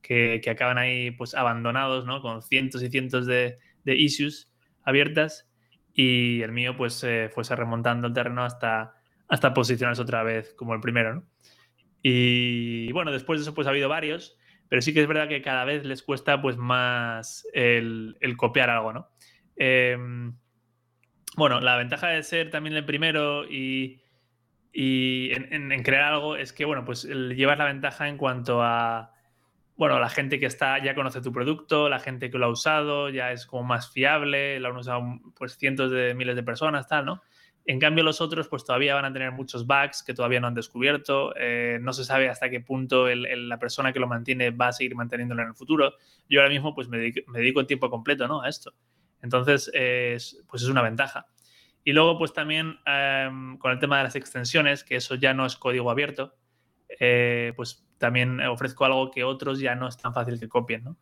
que, 0.00 0.42
acaban 0.50 0.78
ahí, 0.78 1.10
pues, 1.12 1.34
abandonados, 1.34 2.06
¿no? 2.06 2.22
Con 2.22 2.42
cientos 2.42 2.82
y 2.82 2.90
cientos 2.90 3.26
de, 3.26 3.58
issues 3.84 4.50
abiertas, 4.84 5.48
y 5.94 6.40
el 6.42 6.52
mío, 6.52 6.76
pues, 6.76 7.06
fuese 7.34 7.56
remontando 7.56 8.08
el 8.08 8.14
terreno 8.14 8.44
hasta, 8.44 8.94
hasta 9.28 9.54
posicionarse 9.54 10.02
otra 10.02 10.22
vez 10.22 10.54
como 10.54 10.74
el 10.74 10.80
primero, 10.80 11.14
¿no? 11.14 11.24
Y 12.02 12.90
bueno, 12.92 13.12
después 13.12 13.38
de 13.38 13.42
eso, 13.42 13.54
pues 13.54 13.66
ha 13.66 13.70
habido 13.70 13.88
varios. 13.88 14.36
Pero 14.72 14.80
sí 14.80 14.94
que 14.94 15.02
es 15.02 15.06
verdad 15.06 15.28
que 15.28 15.42
cada 15.42 15.66
vez 15.66 15.84
les 15.84 16.02
cuesta 16.02 16.40
pues 16.40 16.56
más 16.56 17.46
el, 17.52 18.16
copiar 18.38 18.70
algo, 18.70 18.94
¿no? 18.94 19.10
Em, 19.54 20.34
bueno, 21.36 21.60
la 21.60 21.76
ventaja 21.76 22.08
de 22.08 22.22
ser 22.22 22.48
también 22.48 22.74
el 22.74 22.86
primero 22.86 23.44
y, 23.44 24.00
en, 24.72 25.82
crear 25.82 26.14
algo 26.14 26.36
es 26.36 26.54
que, 26.54 26.64
bueno, 26.64 26.86
pues 26.86 27.04
llevas 27.04 27.58
la 27.58 27.66
ventaja 27.66 28.08
en 28.08 28.16
cuanto 28.16 28.62
a, 28.62 29.12
bueno, 29.76 30.00
la 30.00 30.08
gente 30.08 30.40
que 30.40 30.46
está, 30.46 30.82
ya 30.82 30.94
conoce 30.94 31.20
tu 31.20 31.34
producto, 31.34 31.90
la 31.90 31.98
gente 31.98 32.30
que 32.30 32.38
lo 32.38 32.46
ha 32.46 32.50
usado, 32.50 33.10
ya 33.10 33.30
es 33.30 33.44
como 33.44 33.64
más 33.64 33.92
fiable, 33.92 34.58
lo 34.58 34.70
han 34.70 34.76
usado 34.78 35.02
pues 35.36 35.58
cientos 35.58 35.90
de 35.90 36.14
miles 36.14 36.34
de 36.34 36.44
personas, 36.44 36.88
tal, 36.88 37.04
¿no? 37.04 37.22
En 37.64 37.78
cambio, 37.78 38.02
los 38.02 38.20
otros, 38.20 38.48
pues 38.48 38.64
todavía 38.64 38.94
van 38.94 39.04
a 39.04 39.12
tener 39.12 39.30
muchos 39.30 39.66
bugs 39.66 40.02
que 40.02 40.14
todavía 40.14 40.40
no 40.40 40.48
han 40.48 40.54
descubierto. 40.54 41.32
Eh, 41.36 41.78
no 41.80 41.92
se 41.92 42.04
sabe 42.04 42.28
hasta 42.28 42.50
qué 42.50 42.60
punto 42.60 43.06
la 43.08 43.58
persona 43.58 43.92
que 43.92 44.00
lo 44.00 44.08
mantiene 44.08 44.50
va 44.50 44.68
a 44.68 44.72
seguir 44.72 44.96
manteniéndolo 44.96 45.42
en 45.42 45.48
el 45.48 45.54
futuro. 45.54 45.94
Yo 46.28 46.40
ahora 46.40 46.50
mismo, 46.52 46.74
pues 46.74 46.88
me 46.88 46.98
dedico, 46.98 47.60
en 47.60 47.66
tiempo 47.66 47.88
completo 47.88 48.26
¿no? 48.26 48.42
a 48.42 48.48
esto. 48.48 48.74
Entonces, 49.22 49.70
pues 50.48 50.62
es 50.62 50.68
una 50.68 50.82
ventaja. 50.82 51.26
Y 51.84 51.92
luego, 51.92 52.18
pues 52.18 52.32
también 52.32 52.78
em, 52.86 53.58
con 53.58 53.72
el 53.72 53.78
tema 53.78 53.98
de 53.98 54.04
las 54.04 54.14
extensiones, 54.14 54.84
que 54.84 54.96
eso 54.96 55.16
ya 55.16 55.34
no 55.34 55.44
es 55.46 55.56
código 55.56 55.90
abierto, 55.90 56.36
eh, 57.00 57.52
pues 57.56 57.84
también 57.98 58.40
ofrezco 58.40 58.84
algo 58.84 59.10
que 59.10 59.24
otros 59.24 59.58
ya 59.58 59.74
no 59.74 59.88
es 59.88 59.96
tan 59.96 60.14
fácil 60.14 60.38
que 60.38 60.48
copien, 60.48 60.84
¿no? 60.84 60.96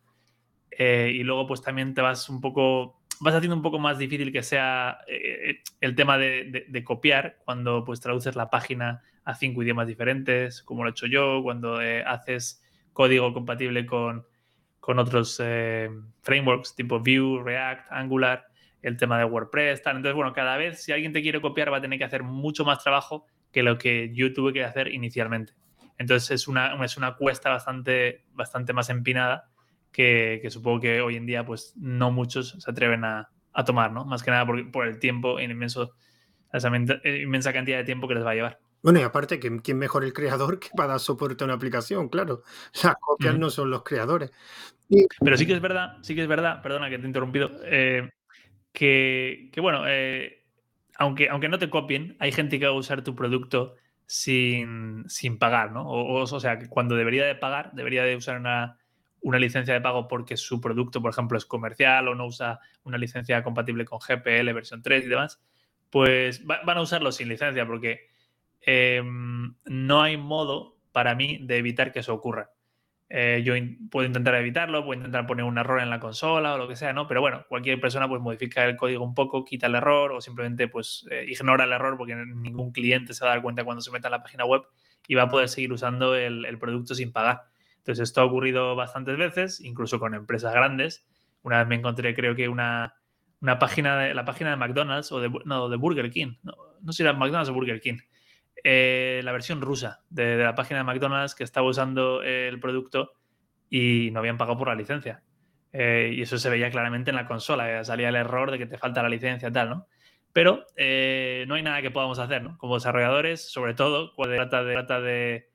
Eh, 0.71 1.11
y 1.13 1.23
luego, 1.23 1.45
pues 1.47 1.61
también 1.61 1.93
te 1.93 2.01
vas 2.01 2.29
un 2.29 2.41
poco 2.41 3.00
vas 3.21 3.35
haciendo 3.35 3.55
un 3.55 3.61
poco 3.61 3.79
más 3.79 3.97
difícil 3.97 4.31
que 4.31 4.43
sea 4.43 4.99
eh, 5.07 5.61
el 5.79 5.95
tema 5.95 6.17
de, 6.17 6.83
copiar 6.83 7.37
cuando 7.45 7.83
pues 7.85 7.99
traduces 7.99 8.35
la 8.35 8.49
página 8.49 9.01
a 9.23 9.35
cinco 9.35 9.63
idiomas 9.63 9.87
diferentes, 9.87 10.63
como 10.63 10.83
lo 10.83 10.89
he 10.89 10.91
hecho 10.91 11.05
yo, 11.05 11.41
cuando 11.43 11.79
haces 12.05 12.63
código 12.93 13.33
compatible 13.33 13.85
con, 13.85 14.25
con 14.79 14.99
otros 14.99 15.41
frameworks 16.21 16.75
tipo 16.75 16.99
Vue, 16.99 17.41
React, 17.43 17.91
Angular, 17.91 18.47
el 18.81 18.97
tema 18.97 19.17
de 19.19 19.25
WordPress, 19.25 19.83
tal. 19.83 19.97
Entonces, 19.97 20.15
bueno, 20.15 20.33
cada 20.33 20.57
vez 20.57 20.83
si 20.83 20.91
alguien 20.91 21.13
te 21.13 21.21
quiere 21.21 21.39
copiar 21.39 21.71
va 21.71 21.77
a 21.77 21.81
tener 21.81 21.99
que 21.99 22.05
hacer 22.05 22.23
mucho 22.23 22.65
más 22.65 22.83
trabajo 22.83 23.25
que 23.51 23.63
lo 23.63 23.77
que 23.77 24.11
yo 24.13 24.33
tuve 24.33 24.53
que 24.53 24.63
hacer 24.63 24.87
inicialmente. 24.87 25.53
Entonces 25.97 26.31
es 26.31 26.47
una, 26.47 26.83
es 26.83 26.97
una 26.97 27.15
cuesta 27.15 27.49
bastante, 27.49 28.23
bastante 28.33 28.73
más 28.73 28.89
empinada 28.89 29.50
que, 29.91 30.45
supongo 30.49 30.79
que 30.79 31.01
hoy 31.01 31.15
en 31.15 31.25
día 31.25 31.45
pues 31.45 31.73
no 31.77 32.11
muchos 32.11 32.57
se 32.59 32.71
atreven 32.71 33.03
a, 33.03 33.29
tomar, 33.65 33.91
¿no? 33.91 34.05
Más 34.05 34.23
que 34.23 34.31
nada 34.31 34.45
por, 34.45 34.71
por 34.71 34.87
el 34.87 34.99
tiempo 34.99 35.39
inmenso, 35.39 35.93
esa 36.53 36.69
inmensa 36.69 37.51
cantidad 37.53 37.77
de 37.77 37.83
tiempo 37.83 38.07
que 38.07 38.15
les 38.15 38.25
va 38.25 38.31
a 38.31 38.35
llevar. 38.35 38.59
Bueno, 38.83 38.99
y 38.99 39.03
aparte, 39.03 39.39
¿quién 39.39 39.77
mejor 39.77 40.03
el 40.03 40.13
creador 40.13 40.59
que 40.59 40.69
para 40.75 40.89
dar 40.89 40.99
soporte 40.99 41.43
a 41.43 41.45
una 41.45 41.53
aplicación? 41.55 42.09
Claro, 42.09 42.43
las 42.83 42.95
copias 42.95 43.37
no 43.37 43.49
son 43.49 43.69
los 43.69 43.83
creadores. 43.83 44.31
Pero 45.19 45.37
sí 45.37 45.45
que 45.45 45.53
es 45.53 45.61
verdad, 45.61 45.97
sí 46.01 46.15
que 46.15 46.21
es 46.21 46.27
verdad, 46.27 46.61
perdona 46.61 46.89
que 46.89 46.97
te 46.97 47.03
he 47.03 47.07
interrumpido, 47.07 47.51
eh, 47.63 48.09
que, 48.73 49.51
bueno, 49.57 49.83
eh, 49.87 50.43
aunque, 50.97 51.29
aunque 51.29 51.47
no 51.47 51.59
te 51.59 51.69
copien, 51.69 52.17
hay 52.19 52.31
gente 52.31 52.59
que 52.59 52.65
va 52.65 52.71
a 52.71 52.75
usar 52.75 53.03
tu 53.03 53.15
producto 53.15 53.75
sin, 54.05 55.05
pagar, 55.39 55.71
¿no? 55.71 55.89
O, 55.89 56.39
sea, 56.39 56.59
que 56.59 56.67
cuando 56.67 56.95
debería 56.95 57.25
de 57.25 57.35
pagar, 57.35 57.71
debería 57.73 58.03
de 58.03 58.17
usar 58.17 58.37
una, 58.37 58.77
licencia 59.21 59.73
de 59.73 59.81
pago 59.81 60.07
porque 60.07 60.37
su 60.37 60.59
producto, 60.61 61.01
por 61.01 61.11
ejemplo, 61.11 61.37
es 61.37 61.45
comercial 61.45 62.07
o 62.07 62.15
no 62.15 62.25
usa 62.25 62.59
una 62.83 62.97
licencia 62.97 63.43
compatible 63.43 63.85
con 63.85 63.99
GPL 63.99 64.53
versión 64.53 64.81
3 64.81 65.05
y 65.05 65.07
demás, 65.07 65.41
pues 65.89 66.45
van 66.45 66.77
a 66.77 66.81
usarlo 66.81 67.11
sin 67.11 67.29
licencia 67.29 67.65
porque 67.65 68.09
em, 68.61 69.55
no 69.65 70.01
hay 70.01 70.17
modo 70.17 70.77
para 70.91 71.15
mí 71.15 71.39
de 71.41 71.57
evitar 71.57 71.91
que 71.91 71.99
eso 71.99 72.13
ocurra. 72.13 72.51
Eh, 73.13 73.41
yo 73.43 73.53
puedo 73.89 74.07
intentar 74.07 74.35
evitarlo, 74.35 74.85
puedo 74.85 74.97
intentar 74.97 75.27
poner 75.27 75.43
un 75.43 75.57
error 75.57 75.81
en 75.81 75.89
la 75.89 75.99
consola 75.99 76.53
o 76.53 76.57
lo 76.57 76.69
que 76.69 76.77
sea, 76.77 76.93
¿no? 76.93 77.07
Pero 77.09 77.19
bueno, 77.19 77.45
cualquier 77.49 77.77
persona 77.81 78.07
pues 78.07 78.21
modifica 78.21 78.63
el 78.63 78.77
código 78.77 79.03
un 79.03 79.13
poco, 79.13 79.43
quita 79.43 79.67
el 79.67 79.75
error 79.75 80.13
o 80.13 80.21
simplemente 80.21 80.69
pues 80.69 81.05
eh, 81.11 81.25
ignora 81.27 81.65
el 81.65 81.73
error 81.73 81.97
porque 81.97 82.15
ningún 82.15 82.71
cliente 82.71 83.13
se 83.13 83.25
va 83.25 83.31
a 83.31 83.33
dar 83.35 83.43
cuenta 83.43 83.65
cuando 83.65 83.81
se 83.81 83.91
meta 83.91 84.07
en 84.07 84.13
la 84.13 84.23
página 84.23 84.45
web 84.45 84.61
y 85.09 85.15
va 85.15 85.23
a 85.23 85.29
poder 85.29 85.49
seguir 85.49 85.73
usando 85.73 86.15
el, 86.15 86.57
producto 86.57 86.95
sin 86.95 87.11
pagar. 87.11 87.50
Entonces 87.81 88.09
esto 88.09 88.21
ha 88.21 88.25
ocurrido 88.25 88.75
bastantes 88.75 89.17
veces, 89.17 89.59
incluso 89.59 89.99
con 89.99 90.13
empresas 90.13 90.53
grandes. 90.53 91.03
Una 91.41 91.57
vez 91.59 91.67
me 91.67 91.75
encontré 91.75 92.13
creo 92.13 92.35
que 92.35 92.47
una, 92.47 92.93
página 93.59 93.97
de 93.97 94.13
la 94.13 94.23
página 94.23 94.51
de 94.51 94.55
McDonald's 94.55 95.11
o 95.11 95.19
de, 95.19 95.31
no, 95.45 95.67
de 95.67 95.77
Burger 95.77 96.11
King, 96.11 96.35
no, 96.43 96.53
sé 96.93 96.97
si 96.97 97.03
era 97.03 97.13
McDonald's 97.13 97.49
o 97.49 97.53
Burger 97.53 97.81
King, 97.81 97.97
eh, 98.63 99.21
la 99.23 99.31
versión 99.31 99.61
rusa 99.61 100.03
de, 100.11 100.37
la 100.37 100.53
página 100.53 100.81
de 100.81 100.83
McDonald's 100.83 101.33
que 101.33 101.43
estaba 101.43 101.67
usando 101.67 102.21
el 102.21 102.59
producto 102.59 103.13
y 103.67 104.09
no 104.11 104.19
habían 104.19 104.37
pagado 104.37 104.59
por 104.59 104.67
la 104.67 104.75
licencia. 104.75 105.23
Eh, 105.73 106.13
y 106.13 106.21
eso 106.21 106.37
se 106.37 106.49
veía 106.51 106.69
claramente 106.69 107.09
en 107.09 107.15
la 107.15 107.25
consola, 107.25 107.79
eh, 107.79 107.83
salía 107.83 108.09
el 108.09 108.15
error 108.15 108.51
de 108.51 108.59
que 108.59 108.67
te 108.67 108.77
falta 108.77 109.01
la 109.01 109.09
licencia 109.09 109.49
y 109.49 109.51
tal, 109.51 109.69
¿no? 109.71 109.87
Pero 110.33 110.67
no 110.77 111.55
hay 111.55 111.63
nada 111.63 111.81
que 111.81 111.89
podamos 111.89 112.19
hacer, 112.19 112.43
¿no? 112.43 112.59
Como 112.59 112.75
desarrolladores, 112.75 113.51
sobre 113.51 113.73
todo 113.73 114.13
cuando 114.15 114.35
trata 114.35 114.63
de, 114.63 114.73
trata 114.73 115.01
de, 115.01 115.50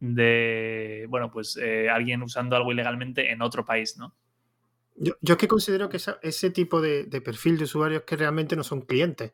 de 0.00 1.06
bueno, 1.08 1.30
pues 1.30 1.58
alguien 1.90 2.22
usando 2.22 2.56
algo 2.56 2.72
ilegalmente 2.72 3.30
en 3.30 3.42
otro 3.42 3.64
país, 3.64 3.96
¿no? 3.96 4.14
Yo, 4.96 5.14
yo 5.20 5.34
es 5.34 5.38
que 5.38 5.46
considero 5.46 5.88
que 5.88 5.98
ese 6.22 6.50
tipo 6.50 6.80
de, 6.80 7.04
de, 7.04 7.20
perfil 7.20 7.56
de 7.56 7.64
usuarios 7.64 8.02
que 8.02 8.16
realmente 8.16 8.56
no 8.56 8.64
son 8.64 8.82
clientes 8.82 9.32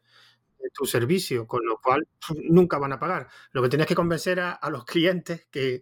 tu 0.74 0.84
servicio, 0.84 1.46
con 1.46 1.64
lo 1.64 1.78
cual 1.80 2.06
nunca 2.50 2.78
van 2.78 2.92
a 2.92 2.98
pagar. 2.98 3.28
Lo 3.52 3.62
que 3.62 3.68
tienes 3.68 3.86
que 3.86 3.94
convencer 3.94 4.40
a, 4.40 4.58
los 4.70 4.84
clientes 4.84 5.46
que, 5.50 5.80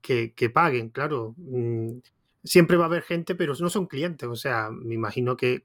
que, 0.00 0.50
paguen, 0.50 0.90
claro. 0.90 1.34
Mm, 1.36 1.98
siempre 2.44 2.76
va 2.76 2.84
a 2.84 2.86
haber 2.86 3.02
gente, 3.02 3.34
pero 3.34 3.54
no 3.58 3.68
son 3.68 3.86
clientes. 3.86 4.28
O 4.28 4.36
sea, 4.36 4.70
me 4.70 4.94
imagino 4.94 5.36
que, 5.36 5.62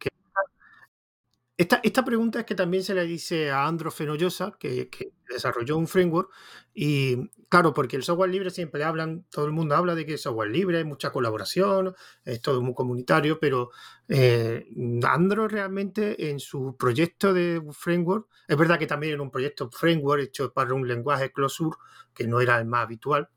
esta, 1.55 1.79
esta, 1.83 2.03
pregunta 2.03 2.39
es 2.39 2.45
que 2.45 2.55
también 2.55 2.83
se 2.83 2.95
le 2.95 3.05
dice 3.05 3.51
a 3.51 3.67
Andro 3.67 3.91
Fenollosa, 3.91 4.55
que, 4.59 4.89
que, 4.89 5.13
desarrolló 5.29 5.77
un 5.77 5.87
framework, 5.87 6.29
y 6.73 7.29
claro, 7.49 7.73
porque 7.73 7.95
el 7.95 8.03
software 8.03 8.29
libre 8.29 8.49
siempre 8.49 8.83
hablan, 8.83 9.25
todo 9.29 9.45
el 9.45 9.51
mundo 9.51 9.75
habla 9.75 9.95
de 9.95 10.05
que 10.05 10.15
es 10.15 10.21
software 10.21 10.49
libre, 10.49 10.77
hay 10.77 10.83
mucha 10.83 11.11
colaboración, 11.11 11.95
es 12.25 12.41
todo 12.41 12.61
muy 12.61 12.73
comunitario, 12.73 13.39
pero 13.39 13.71
eh, 14.07 14.67
Andro 15.03 15.47
realmente 15.47 16.29
en 16.29 16.39
su 16.39 16.75
proyecto 16.77 17.33
de 17.33 17.61
framework, 17.71 18.27
es 18.47 18.57
verdad 18.57 18.77
que 18.77 18.87
también 18.87 19.13
era 19.13 19.21
un 19.23 19.31
proyecto 19.31 19.69
framework 19.71 20.23
hecho 20.23 20.53
para 20.53 20.73
un 20.73 20.87
lenguaje 20.87 21.31
closure, 21.31 21.77
que 22.13 22.27
no 22.27 22.41
era 22.41 22.59
el 22.59 22.65
más 22.65 22.85
habitual, 22.85 23.29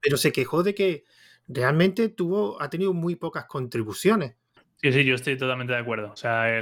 pero 0.00 0.16
se 0.16 0.32
quejó 0.32 0.62
de 0.62 0.74
que 0.74 1.04
realmente 1.48 2.08
tuvo, 2.08 2.60
ha 2.60 2.70
tenido 2.70 2.92
muy 2.92 3.16
pocas 3.16 3.46
contribuciones. 3.46 4.36
Sí, 4.82 4.92
sí, 4.92 5.04
yo 5.04 5.14
estoy 5.14 5.36
totalmente 5.36 5.74
de 5.74 5.78
acuerdo. 5.78 6.10
O 6.12 6.16
sea, 6.16 6.58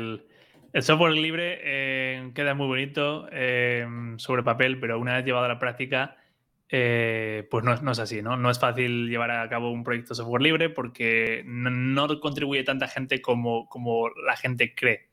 el 0.73 0.83
software 0.83 1.15
libre 1.15 1.61
eh, 1.63 2.31
queda 2.35 2.55
muy 2.55 2.67
bonito 2.67 3.27
eh, 3.33 3.87
sobre 4.17 4.43
papel, 4.43 4.79
pero 4.79 4.99
una 4.99 5.17
vez 5.17 5.25
llevado 5.25 5.47
a 5.47 5.49
la 5.49 5.59
práctica, 5.59 6.17
eh, 6.69 7.47
pues 7.51 7.65
no, 7.65 7.73
es 7.91 7.99
así, 7.99 8.21
¿no? 8.21 8.37
No 8.37 8.51
es 8.51 8.59
fácil 8.59 9.09
llevar 9.09 9.31
a 9.31 9.49
cabo 9.49 9.71
un 9.71 9.83
proyecto 9.83 10.15
software 10.15 10.43
libre 10.43 10.69
porque 10.69 11.43
no, 11.47 12.21
contribuye 12.21 12.65
tanta 12.65 12.87
gente 12.87 13.23
como, 13.23 13.67
como 13.69 14.11
la 14.11 14.37
gente 14.37 14.75
cree. 14.75 15.09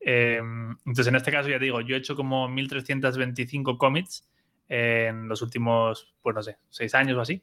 entonces, 0.00 1.06
en 1.06 1.16
este 1.16 1.32
caso, 1.32 1.48
ya 1.48 1.58
digo, 1.58 1.80
yo 1.80 1.96
he 1.96 1.98
hecho 1.98 2.14
como 2.14 2.48
1325 2.48 3.78
commits 3.78 4.28
en 4.68 5.28
los 5.28 5.40
últimos, 5.40 6.14
pues 6.22 6.36
no 6.36 6.42
sé, 6.42 6.58
seis 6.68 6.94
años 6.94 7.16
o 7.16 7.22
así. 7.22 7.42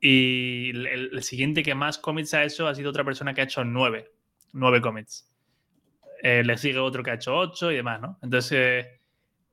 Y 0.00 0.70
el, 0.70 0.86
el 1.12 1.22
siguiente 1.22 1.62
que 1.62 1.74
más 1.74 1.98
commits 1.98 2.34
ha 2.34 2.44
hecho 2.44 2.66
ha 2.66 2.74
sido 2.74 2.90
otra 2.90 3.04
persona 3.04 3.34
que 3.34 3.40
ha 3.42 3.44
hecho 3.44 3.64
nueve, 3.64 4.10
nueve 4.52 4.80
commits. 4.80 5.28
Eh, 6.22 6.42
le 6.44 6.58
sigue 6.58 6.78
otro 6.78 7.02
que 7.02 7.10
ha 7.10 7.14
hecho 7.14 7.36
8 7.36 7.72
y 7.72 7.76
demás, 7.76 8.00
¿no? 8.00 8.18
Entonces, 8.22 8.52
eh, 8.52 9.00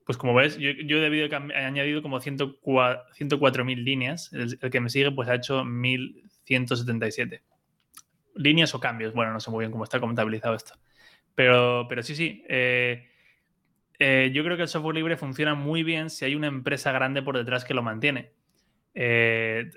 pues 0.04 0.18
como 0.18 0.34
ves, 0.34 0.58
yo, 0.58 0.70
yo 0.70 0.98
he, 0.98 1.00
debido, 1.00 1.26
he 1.26 1.64
añadido 1.64 2.02
como 2.02 2.20
104.000 2.20 3.84
líneas. 3.84 4.32
El, 4.32 4.58
que 4.58 4.80
me 4.80 4.90
sigue, 4.90 5.10
pues 5.12 5.28
ha 5.28 5.34
hecho 5.34 5.64
1.177. 5.64 7.42
Líneas 8.34 8.74
o 8.74 8.80
cambios. 8.80 9.14
Bueno, 9.14 9.32
no 9.32 9.40
sé 9.40 9.50
muy 9.50 9.62
bien 9.62 9.72
cómo 9.72 9.84
está 9.84 10.00
contabilizado 10.00 10.54
esto. 10.54 10.74
Pero, 11.34 11.86
pero 11.88 12.02
sí, 12.02 12.14
sí. 12.14 12.44
Eh, 12.48 13.06
yo 13.98 14.44
creo 14.44 14.56
que 14.56 14.62
el 14.62 14.68
software 14.68 14.94
libre 14.94 15.16
funciona 15.16 15.54
muy 15.54 15.82
bien 15.82 16.10
si 16.10 16.24
hay 16.24 16.34
una 16.34 16.48
empresa 16.48 16.92
grande 16.92 17.22
por 17.22 17.36
detrás 17.36 17.64
que 17.64 17.74
lo 17.74 17.82
mantiene. 17.82 18.32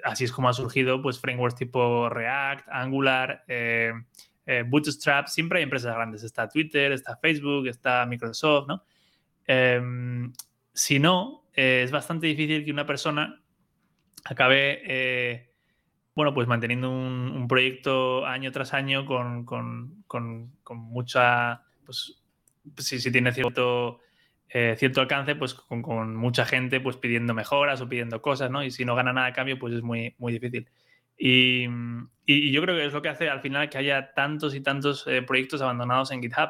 así 0.04 0.23
es 0.25 0.32
como 0.32 0.49
ha 0.49 0.54
surgido 0.54 1.02
pues, 1.02 1.19
frameworks 1.19 1.56
tipo 1.56 2.10
React, 2.10 2.67
Angular, 2.69 3.43
Bootstrap, 4.67 5.27
siempre 5.27 5.59
hay 5.59 5.63
empresas 5.63 5.93
grandes. 5.93 6.23
Está 6.23 6.47
Twitter, 6.47 6.91
está 6.91 7.15
Facebook, 7.17 7.67
está 7.67 8.05
Microsoft, 8.05 8.67
¿no? 8.67 8.83
Em, 9.45 10.33
si 10.73 10.99
no, 10.99 11.45
eh, 11.53 11.81
es 11.83 11.91
bastante 11.91 12.27
difícil 12.27 12.65
que 12.65 12.71
una 12.71 12.85
persona 12.85 13.41
acabe, 14.25 14.81
eh, 14.85 15.49
bueno, 16.15 16.33
pues 16.33 16.47
manteniendo 16.47 16.89
un, 16.89 17.47
proyecto 17.47 18.25
año 18.25 18.51
tras 18.51 18.73
año 18.73 19.05
con, 19.05 19.45
mucha, 20.69 21.63
pues, 21.85 22.21
si, 22.77 23.12
tiene 23.12 23.31
cierto, 23.31 23.99
cierto 24.49 25.01
alcance, 25.01 25.35
pues 25.35 25.53
con, 25.53 26.15
mucha 26.15 26.45
gente 26.45 26.79
pues 26.79 26.97
pidiendo 26.97 27.33
mejoras 27.33 27.81
o 27.81 27.89
pidiendo 27.89 28.21
cosas, 28.21 28.51
¿no? 28.51 28.63
Y 28.63 28.71
si 28.71 28.85
no 28.85 28.95
gana 28.95 29.13
nada 29.13 29.27
a 29.27 29.33
cambio, 29.33 29.57
pues 29.57 29.73
es 29.75 29.81
muy, 29.81 30.15
muy 30.17 30.33
difícil. 30.33 30.69
Y, 31.19 31.67
yo 32.25 32.62
creo 32.62 32.75
que 32.75 32.86
es 32.86 32.93
lo 32.93 33.01
que 33.01 33.10
hace 33.10 33.27
al 33.27 33.41
final 33.41 33.69
que 33.69 33.77
haya 33.77 34.13
tantos 34.13 34.55
y 34.55 34.62
tantos 34.62 35.05
eh, 35.08 35.21
proyectos 35.21 35.62
abandonados 35.62 36.12
en 36.12 36.21
GitHub. 36.21 36.49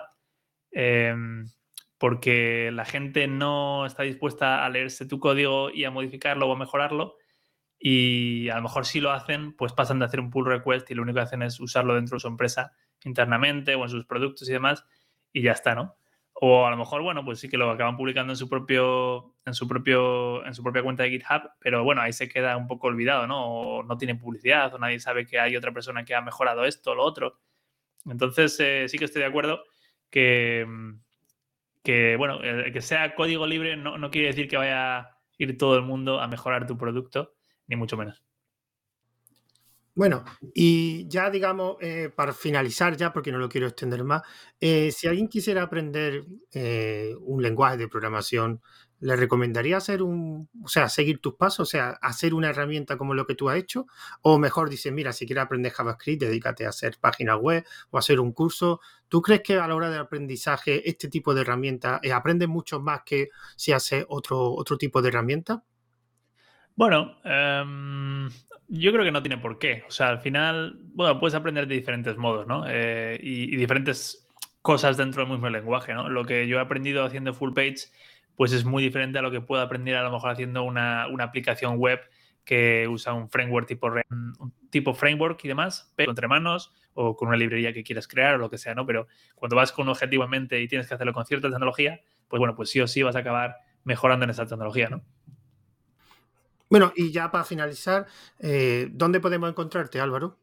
Em, 0.72 1.50
porque 1.98 2.72
la 2.72 2.86
gente 2.86 3.28
no 3.28 3.86
está 3.86 4.04
dispuesta 4.04 4.66
a 4.66 4.70
leerse 4.70 5.06
tu 5.06 5.20
código 5.20 5.70
y 5.72 5.86
a 5.86 5.92
modificarlo 5.92 6.48
o 6.48 6.54
a 6.54 6.58
mejorarlo. 6.58 7.16
Y 7.80 8.50
a 8.50 8.56
lo 8.58 8.64
mejor 8.64 8.86
si 8.86 9.00
lo 9.02 9.12
hacen, 9.12 9.56
pues 9.56 9.74
pasan 9.74 10.00
de 10.00 10.06
hacer 10.06 10.20
un 10.20 10.30
pull 10.30 10.46
request 10.46 10.90
y 10.92 10.96
lo 10.96 11.02
único 11.04 11.16
que 11.16 11.24
hacen 11.24 11.42
es 11.42 11.60
usarlo 11.60 11.96
dentro 11.96 12.18
de 12.18 12.22
su 12.22 12.28
empresa 12.28 12.74
internamente 13.04 13.76
o 13.76 13.84
en 13.84 13.90
sus 13.90 14.06
productos 14.06 14.50
y 14.50 14.54
demás. 14.54 14.86
Y 15.34 15.42
ya 15.44 15.54
está, 15.54 15.76
¿no? 15.76 15.99
O 16.42 16.66
a 16.66 16.72
lo 16.72 16.78
mejor, 16.78 17.02
bueno, 17.02 17.26
pues 17.26 17.40
sí 17.42 17.50
que 17.50 17.58
lo 17.58 17.70
acaban 17.70 17.98
publicando 17.98 18.32
en 18.32 18.38
su 18.38 18.48
propio, 18.48 19.36
en 19.46 19.54
su 19.54 19.68
propio, 19.68 20.46
en 20.46 20.54
su 20.54 20.64
propia 20.64 20.82
cuenta 20.82 21.04
de 21.04 21.10
GitHub, 21.10 21.52
pero 21.60 21.84
bueno, 21.84 22.02
ahí 22.02 22.14
se 22.14 22.30
queda 22.30 22.56
un 22.56 22.66
poco 22.66 22.88
olvidado, 22.88 23.28
¿no? 23.28 23.46
O 23.46 23.84
no 23.84 23.98
tiene 23.98 24.16
publicidad, 24.16 24.74
o 24.74 24.80
nadie 24.80 25.02
sabe 25.02 25.26
que 25.26 25.38
hay 25.38 25.58
otra 25.58 25.74
persona 25.74 26.06
que 26.06 26.16
ha 26.16 26.22
mejorado 26.22 26.64
esto 26.64 26.92
o 26.92 26.96
lo 26.96 27.04
otro. 27.04 27.42
Entonces, 28.06 28.58
eh, 28.62 28.86
sí 28.88 28.98
que 28.98 29.04
estoy 29.06 29.22
de 29.22 29.28
acuerdo 29.28 29.64
que, 30.10 30.66
que 31.84 32.16
bueno, 32.16 32.40
que 32.40 32.82
sea 32.82 33.16
código 33.16 33.46
libre 33.46 33.76
no, 33.76 33.98
no 33.98 34.10
quiere 34.10 34.28
decir 34.28 34.48
que 34.48 34.56
vaya 34.56 34.98
a 35.00 35.18
ir 35.38 35.58
todo 35.58 35.76
el 35.76 35.84
mundo 35.84 36.22
a 36.22 36.28
mejorar 36.30 36.66
tu 36.66 36.78
producto, 36.78 37.34
ni 37.68 37.76
mucho 37.76 37.98
menos. 37.98 38.24
Bueno, 40.00 40.24
y 40.54 41.10
ya 41.10 41.30
digamos, 41.30 41.76
eh, 41.82 42.10
para 42.16 42.32
finalizar 42.32 42.96
ya, 42.96 43.12
porque 43.12 43.34
no 43.34 43.38
lo 43.38 43.50
quiero 43.50 43.68
extender 43.68 44.06
más, 44.06 44.22
eh, 44.62 44.94
si 44.94 45.10
alguien 45.10 45.28
quisiera 45.28 45.64
aprender 45.64 46.24
eh, 46.54 47.14
un 47.20 47.44
lenguaje 47.44 47.76
de 47.76 47.90
programación, 47.90 48.62
¿le 49.02 49.18
recomendaría 49.18 49.76
hacer 49.76 50.02
un, 50.02 50.48
o 50.64 50.70
sea, 50.70 50.88
seguir 50.88 51.20
tus 51.20 51.36
pasos, 51.36 51.68
o 51.68 51.70
sea, 51.70 51.90
hacer 52.02 52.34
una 52.34 52.52
herramienta 52.52 52.96
como 52.96 53.14
lo 53.14 53.28
que 53.28 53.36
tú 53.36 53.50
has 53.50 53.58
hecho? 53.58 53.88
O 54.22 54.40
mejor 54.40 54.70
dices, 54.70 54.94
mira, 54.94 55.12
si 55.12 55.26
quieres 55.26 55.44
aprender 55.44 55.74
JavaScript, 55.74 56.22
dedícate 56.22 56.66
a 56.66 56.70
hacer 56.70 56.98
páginas 57.02 57.38
web 57.38 57.66
o 57.90 57.98
hacer 57.98 58.22
un 58.22 58.32
curso. 58.32 58.80
¿Tú 59.10 59.22
crees 59.22 59.42
que 59.42 59.56
a 59.56 59.68
la 59.68 59.76
hora 59.76 59.90
del 59.90 60.00
aprendizaje 60.00 60.90
este 60.90 61.10
tipo 61.10 61.34
de 61.34 61.42
herramientas 61.42 62.00
aprendes 62.14 62.48
mucho 62.48 62.80
más 62.80 63.02
que 63.06 63.32
si 63.58 63.74
haces 63.74 64.06
otro, 64.08 64.54
otro 64.54 64.78
tipo 64.78 65.02
de 65.02 65.10
herramienta? 65.10 65.62
Bueno, 66.78 67.18
em, 67.26 68.30
yo 68.70 68.92
creo 68.92 69.04
que 69.04 69.12
no 69.12 69.22
tiene 69.22 69.38
por 69.38 69.58
qué. 69.58 69.84
O 69.88 69.92
sea, 69.92 70.10
al 70.10 70.20
final, 70.20 70.80
bueno, 70.94 71.20
puedes 71.20 71.34
aprender 71.34 71.68
de 71.68 71.76
diferentes 71.76 72.16
modos, 72.18 72.48
¿no? 72.48 72.66
Eh, 72.68 73.20
y, 73.22 73.56
diferentes 73.56 74.28
cosas 74.62 74.96
dentro 74.96 75.24
del 75.24 75.32
mismo 75.32 75.50
lenguaje, 75.50 75.94
¿no? 75.94 76.08
Lo 76.10 76.24
que 76.24 76.48
yo 76.48 76.58
he 76.58 76.62
aprendido 76.62 77.04
haciendo 77.04 77.34
full 77.34 77.54
page, 77.54 77.90
pues 78.36 78.54
es 78.54 78.66
muy 78.66 78.84
diferente 78.84 79.18
a 79.18 79.22
lo 79.22 79.32
que 79.32 79.42
puedo 79.42 79.62
aprender 79.62 79.96
a 79.96 80.04
lo 80.04 80.12
mejor 80.12 80.30
haciendo 80.30 80.64
una, 80.64 81.06
aplicación 81.20 81.78
web 81.78 82.00
que 82.46 82.88
usa 82.88 83.14
un 83.14 83.30
framework 83.30 83.68
tipo, 83.68 83.92
un 84.10 84.54
tipo 84.70 84.94
framework 84.94 85.44
y 85.44 85.48
demás, 85.48 85.92
pero 85.96 86.12
entre 86.12 86.28
manos 86.28 86.74
o 86.94 87.16
con 87.16 87.28
una 87.28 87.38
librería 87.38 87.74
que 87.74 87.84
quieras 87.84 88.08
crear 88.08 88.36
o 88.36 88.38
lo 88.38 88.50
que 88.50 88.58
sea, 88.58 88.76
¿no? 88.76 88.86
Pero 88.86 89.08
cuando 89.36 89.56
vas 89.56 89.72
con 89.72 89.84
un 89.84 89.90
objetivo 89.90 90.24
en 90.24 90.30
mente 90.30 90.62
y 90.62 90.68
tienes 90.68 90.88
que 90.88 90.94
hacerlo 90.94 91.14
con 91.14 91.26
cierta 91.26 91.50
tecnología, 91.50 92.02
pues 92.28 92.40
bueno, 92.40 92.56
pues 92.56 92.70
sí 92.70 92.80
o 92.82 92.88
sí 92.88 93.02
vas 93.04 93.16
a 93.16 93.20
acabar 93.20 93.58
mejorando 93.84 94.26
en 94.26 94.32
esa 94.32 94.46
tecnología, 94.46 94.90
¿no? 94.90 95.04
Bueno, 96.70 96.94
y 96.96 97.12
ya 97.12 97.32
para 97.32 97.44
finalizar, 97.44 98.06
eh, 98.40 98.90
¿dónde 98.92 99.20
podemos 99.20 99.50
encontrarte, 99.50 100.00
Álvaro? 100.00 100.38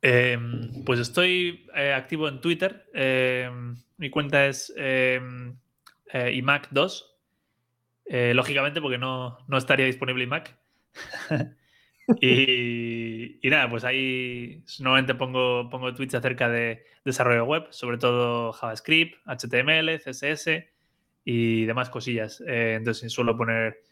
Em, 0.00 0.84
pues 0.84 1.00
estoy 1.00 1.66
eh, 1.74 1.92
activo 1.92 2.28
en 2.28 2.40
Twitter. 2.40 2.88
Em, 2.94 3.76
mi 3.96 4.08
cuenta 4.08 4.46
es 4.46 4.72
em, 4.76 5.56
eh, 6.12 6.32
iMac2. 6.40 7.04
lógicamente, 8.34 8.80
porque 8.80 8.98
no, 8.98 9.38
estaría 9.56 9.86
disponible 9.86 10.24
iMac. 10.24 10.56
y, 12.20 13.46
y, 13.46 13.50
nada, 13.50 13.68
pues 13.68 13.84
ahí 13.84 14.64
normalmente 14.78 15.14
pongo, 15.16 15.68
pongo 15.70 15.92
tweets 15.92 16.14
acerca 16.14 16.48
de 16.48 16.84
desarrollo 17.04 17.44
web, 17.44 17.66
sobre 17.70 17.98
todo 17.98 18.52
JavaScript, 18.52 19.16
HTML, 19.26 19.98
CSS 19.98 20.68
y 21.24 21.64
demás 21.66 21.90
cosillas. 21.90 22.42
entonces 22.46 23.12
suelo 23.12 23.36
poner 23.36 23.82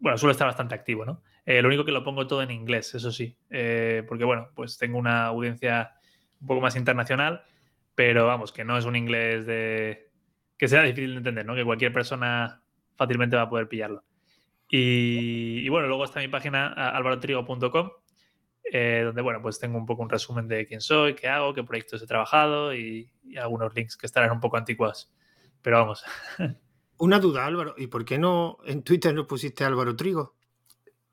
bueno, 0.00 0.16
suele 0.18 0.32
estar 0.32 0.46
bastante 0.46 0.74
activo, 0.74 1.04
¿no? 1.04 1.22
Eh, 1.44 1.62
lo 1.62 1.68
único 1.68 1.84
que 1.84 1.92
lo 1.92 2.02
pongo 2.02 2.26
todo 2.26 2.42
en 2.42 2.50
inglés, 2.50 2.94
eso 2.94 3.12
sí, 3.12 3.36
eh, 3.50 4.02
porque 4.08 4.24
bueno, 4.24 4.48
pues 4.54 4.78
tengo 4.78 4.98
una 4.98 5.26
audiencia 5.26 5.92
un 6.40 6.46
poco 6.46 6.60
más 6.60 6.74
internacional, 6.76 7.42
pero 7.94 8.26
vamos, 8.26 8.50
que 8.52 8.64
no 8.64 8.78
es 8.78 8.86
un 8.86 8.96
inglés 8.96 9.46
de 9.46 10.10
que 10.56 10.68
sea 10.68 10.82
difícil 10.82 11.12
de 11.12 11.18
entender, 11.18 11.46
¿no? 11.46 11.54
Que 11.54 11.64
cualquier 11.64 11.92
persona 11.92 12.62
fácilmente 12.96 13.36
va 13.36 13.42
a 13.42 13.48
poder 13.48 13.68
pillarlo. 13.68 14.04
Y, 14.68 15.68
bueno, 15.68 15.88
luego 15.88 16.04
está 16.04 16.20
mi 16.20 16.28
página 16.28 16.68
alvarotrigo.com, 16.68 17.90
eh, 18.72 19.02
donde 19.04 19.22
bueno, 19.22 19.42
pues 19.42 19.58
tengo 19.58 19.78
un 19.78 19.86
poco 19.86 20.02
un 20.02 20.10
resumen 20.10 20.46
de 20.46 20.66
quién 20.66 20.80
soy, 20.80 21.14
qué 21.14 21.28
hago, 21.28 21.54
qué 21.54 21.64
proyectos 21.64 22.02
he 22.02 22.06
trabajado 22.06 22.74
y, 22.74 23.10
y 23.24 23.36
algunos 23.36 23.74
links 23.74 23.96
que 23.96 24.06
estarán 24.06 24.30
un 24.30 24.40
poco 24.40 24.56
antiguos. 24.58 25.12
Pero 25.62 25.78
vamos. 25.78 26.04
Una 27.00 27.18
duda, 27.18 27.46
Álvaro, 27.46 27.74
¿y 27.78 27.86
por 27.86 28.04
qué 28.04 28.18
no 28.18 28.58
en 28.66 28.82
Twitter 28.82 29.14
no 29.14 29.26
pusiste 29.26 29.64
Álvaro 29.64 29.96
Trigo? 29.96 30.34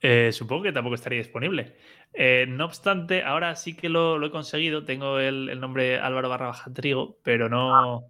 Eh, 0.01 0.33
supongo 0.33 0.63
que 0.63 0.73
tampoco 0.73 0.95
estaría 0.95 1.19
disponible. 1.19 1.77
Eh, 2.13 2.45
no 2.45 2.65
obstante, 2.65 3.23
ahora 3.23 3.55
sí 3.55 3.73
que 3.73 3.87
lo, 3.87 4.21
he 4.21 4.29
conseguido. 4.29 4.83
Tengo 4.83 5.17
el, 5.17 5.57
nombre 5.61 5.97
Álvaro 5.97 6.27
barra 6.27 6.47
baja 6.47 6.73
Trigo, 6.73 7.19
pero 7.23 7.47
no, 7.47 8.03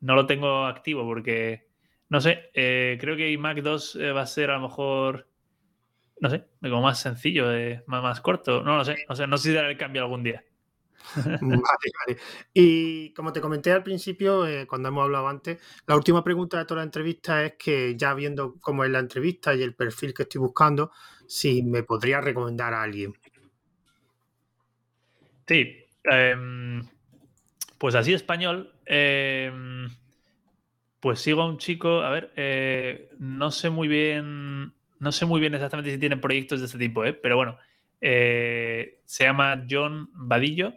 no 0.00 0.14
lo 0.14 0.26
tengo 0.26 0.66
activo 0.66 1.02
porque, 1.02 1.66
no 2.08 2.20
sé, 2.20 2.50
eh, 2.54 2.98
creo 3.00 3.16
que 3.16 3.32
iMac 3.32 3.62
2 3.62 3.98
va 4.14 4.20
a 4.20 4.26
ser 4.26 4.52
a 4.52 4.58
lo 4.58 4.68
mejor, 4.68 5.26
no 6.20 6.30
sé, 6.30 6.44
como 6.60 6.82
más 6.82 7.00
sencillo, 7.00 7.48
más, 7.86 8.00
más 8.00 8.20
corto. 8.20 8.62
No 8.62 8.76
lo 8.76 8.84
sé, 8.84 8.94
no 9.08 9.16
sé, 9.16 9.26
no 9.26 9.38
sé 9.38 9.48
si 9.48 9.54
dará 9.56 9.68
el 9.70 9.76
cambio 9.76 10.02
algún 10.02 10.22
día. 10.22 10.44
Vale, 11.40 11.90
vale. 12.06 12.18
Y 12.52 13.12
como 13.12 13.32
te 13.32 13.40
comenté 13.40 13.70
al 13.72 13.82
principio, 13.82 14.46
eh, 14.46 14.66
cuando 14.66 14.88
hemos 14.88 15.04
hablado 15.04 15.28
antes, 15.28 15.58
la 15.86 15.96
última 15.96 16.24
pregunta 16.24 16.58
de 16.58 16.64
toda 16.64 16.78
la 16.78 16.84
entrevista 16.84 17.44
es 17.44 17.54
que 17.58 17.94
ya 17.96 18.14
viendo 18.14 18.56
cómo 18.60 18.84
es 18.84 18.90
la 18.90 19.00
entrevista 19.00 19.54
y 19.54 19.62
el 19.62 19.74
perfil 19.74 20.14
que 20.14 20.22
estoy 20.22 20.40
buscando, 20.40 20.90
si 21.26 21.62
me 21.62 21.82
podría 21.82 22.20
recomendar 22.20 22.72
a 22.74 22.82
alguien. 22.82 23.14
Sí, 25.46 25.76
em, 26.04 26.86
pues 27.78 27.94
así 27.94 28.14
español, 28.14 28.72
em, 28.86 29.88
pues 31.00 31.20
sigo 31.20 31.42
a 31.42 31.46
un 31.48 31.58
chico, 31.58 32.00
a 32.00 32.10
ver, 32.10 32.32
eh, 32.36 33.10
no 33.18 33.50
sé 33.50 33.68
muy 33.68 33.88
bien, 33.88 34.72
no 34.98 35.12
sé 35.12 35.26
muy 35.26 35.40
bien 35.40 35.54
exactamente 35.54 35.92
si 35.92 35.98
tiene 35.98 36.16
proyectos 36.16 36.60
de 36.60 36.66
este 36.66 36.78
tipo, 36.78 37.04
¿eh? 37.04 37.12
pero 37.12 37.36
bueno, 37.36 37.58
se 38.00 39.24
llama 39.24 39.64
John 39.68 40.10
Vadillo 40.12 40.74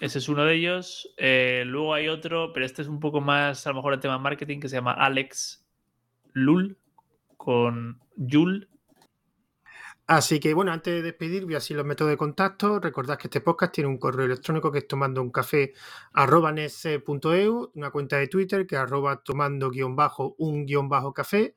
ese 0.00 0.18
es 0.18 0.28
uno 0.28 0.44
de 0.44 0.54
ellos. 0.54 1.12
Eh, 1.16 1.64
luego 1.66 1.94
hay 1.94 2.08
otro, 2.08 2.52
pero 2.52 2.66
este 2.66 2.82
es 2.82 2.88
un 2.88 3.00
poco 3.00 3.20
más, 3.20 3.66
a 3.66 3.70
lo 3.70 3.76
mejor, 3.76 3.94
el 3.94 4.00
tema 4.00 4.18
marketing, 4.18 4.60
que 4.60 4.68
se 4.68 4.76
llama 4.76 4.92
Alex 4.92 5.64
Lul, 6.32 6.78
con 7.36 8.00
Yul. 8.16 8.68
Así 10.08 10.38
que 10.38 10.54
bueno, 10.54 10.70
antes 10.70 10.94
de 10.94 11.02
despedir, 11.02 11.44
voy 11.44 11.54
a 11.54 11.56
decir 11.56 11.76
los 11.76 11.84
métodos 11.84 12.10
de 12.10 12.16
contacto. 12.16 12.78
Recordad 12.78 13.18
que 13.18 13.26
este 13.26 13.40
podcast 13.40 13.72
tiene 13.74 13.88
un 13.90 13.98
correo 13.98 14.26
electrónico 14.26 14.70
que 14.70 14.78
es 14.78 14.86
tomando 14.86 15.20
un 15.20 15.30
café 15.32 15.72
una 16.14 17.90
cuenta 17.90 18.16
de 18.16 18.28
Twitter 18.28 18.66
que 18.66 18.76
es 18.76 18.80
arroba 18.80 19.20
tomando 19.24 19.68
guion 19.68 19.96
bajo 19.96 20.36
un 20.38 20.64
guion 20.64 20.88
bajo 20.88 21.12
café. 21.12 21.56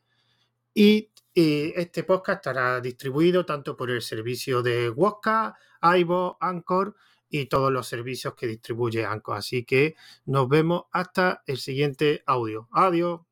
Y, 0.73 1.11
este 1.35 2.03
podcast 2.03 2.39
estará 2.39 2.81
distribuido 2.81 3.45
tanto 3.45 3.77
por 3.77 3.89
el 3.91 4.01
servicio 4.01 4.61
de 4.61 4.89
Wosca, 4.89 5.55
iVoox, 5.81 6.35
Anchor 6.41 6.95
y 7.29 7.45
todos 7.47 7.71
los 7.71 7.87
servicios 7.87 8.35
que 8.35 8.47
distribuye 8.47 9.05
Anco. 9.05 9.33
Así 9.33 9.63
que 9.65 9.95
nos 10.25 10.49
vemos 10.49 10.83
hasta 10.91 11.43
el 11.47 11.57
siguiente 11.57 12.23
audio. 12.25 12.67
Adiós. 12.71 13.28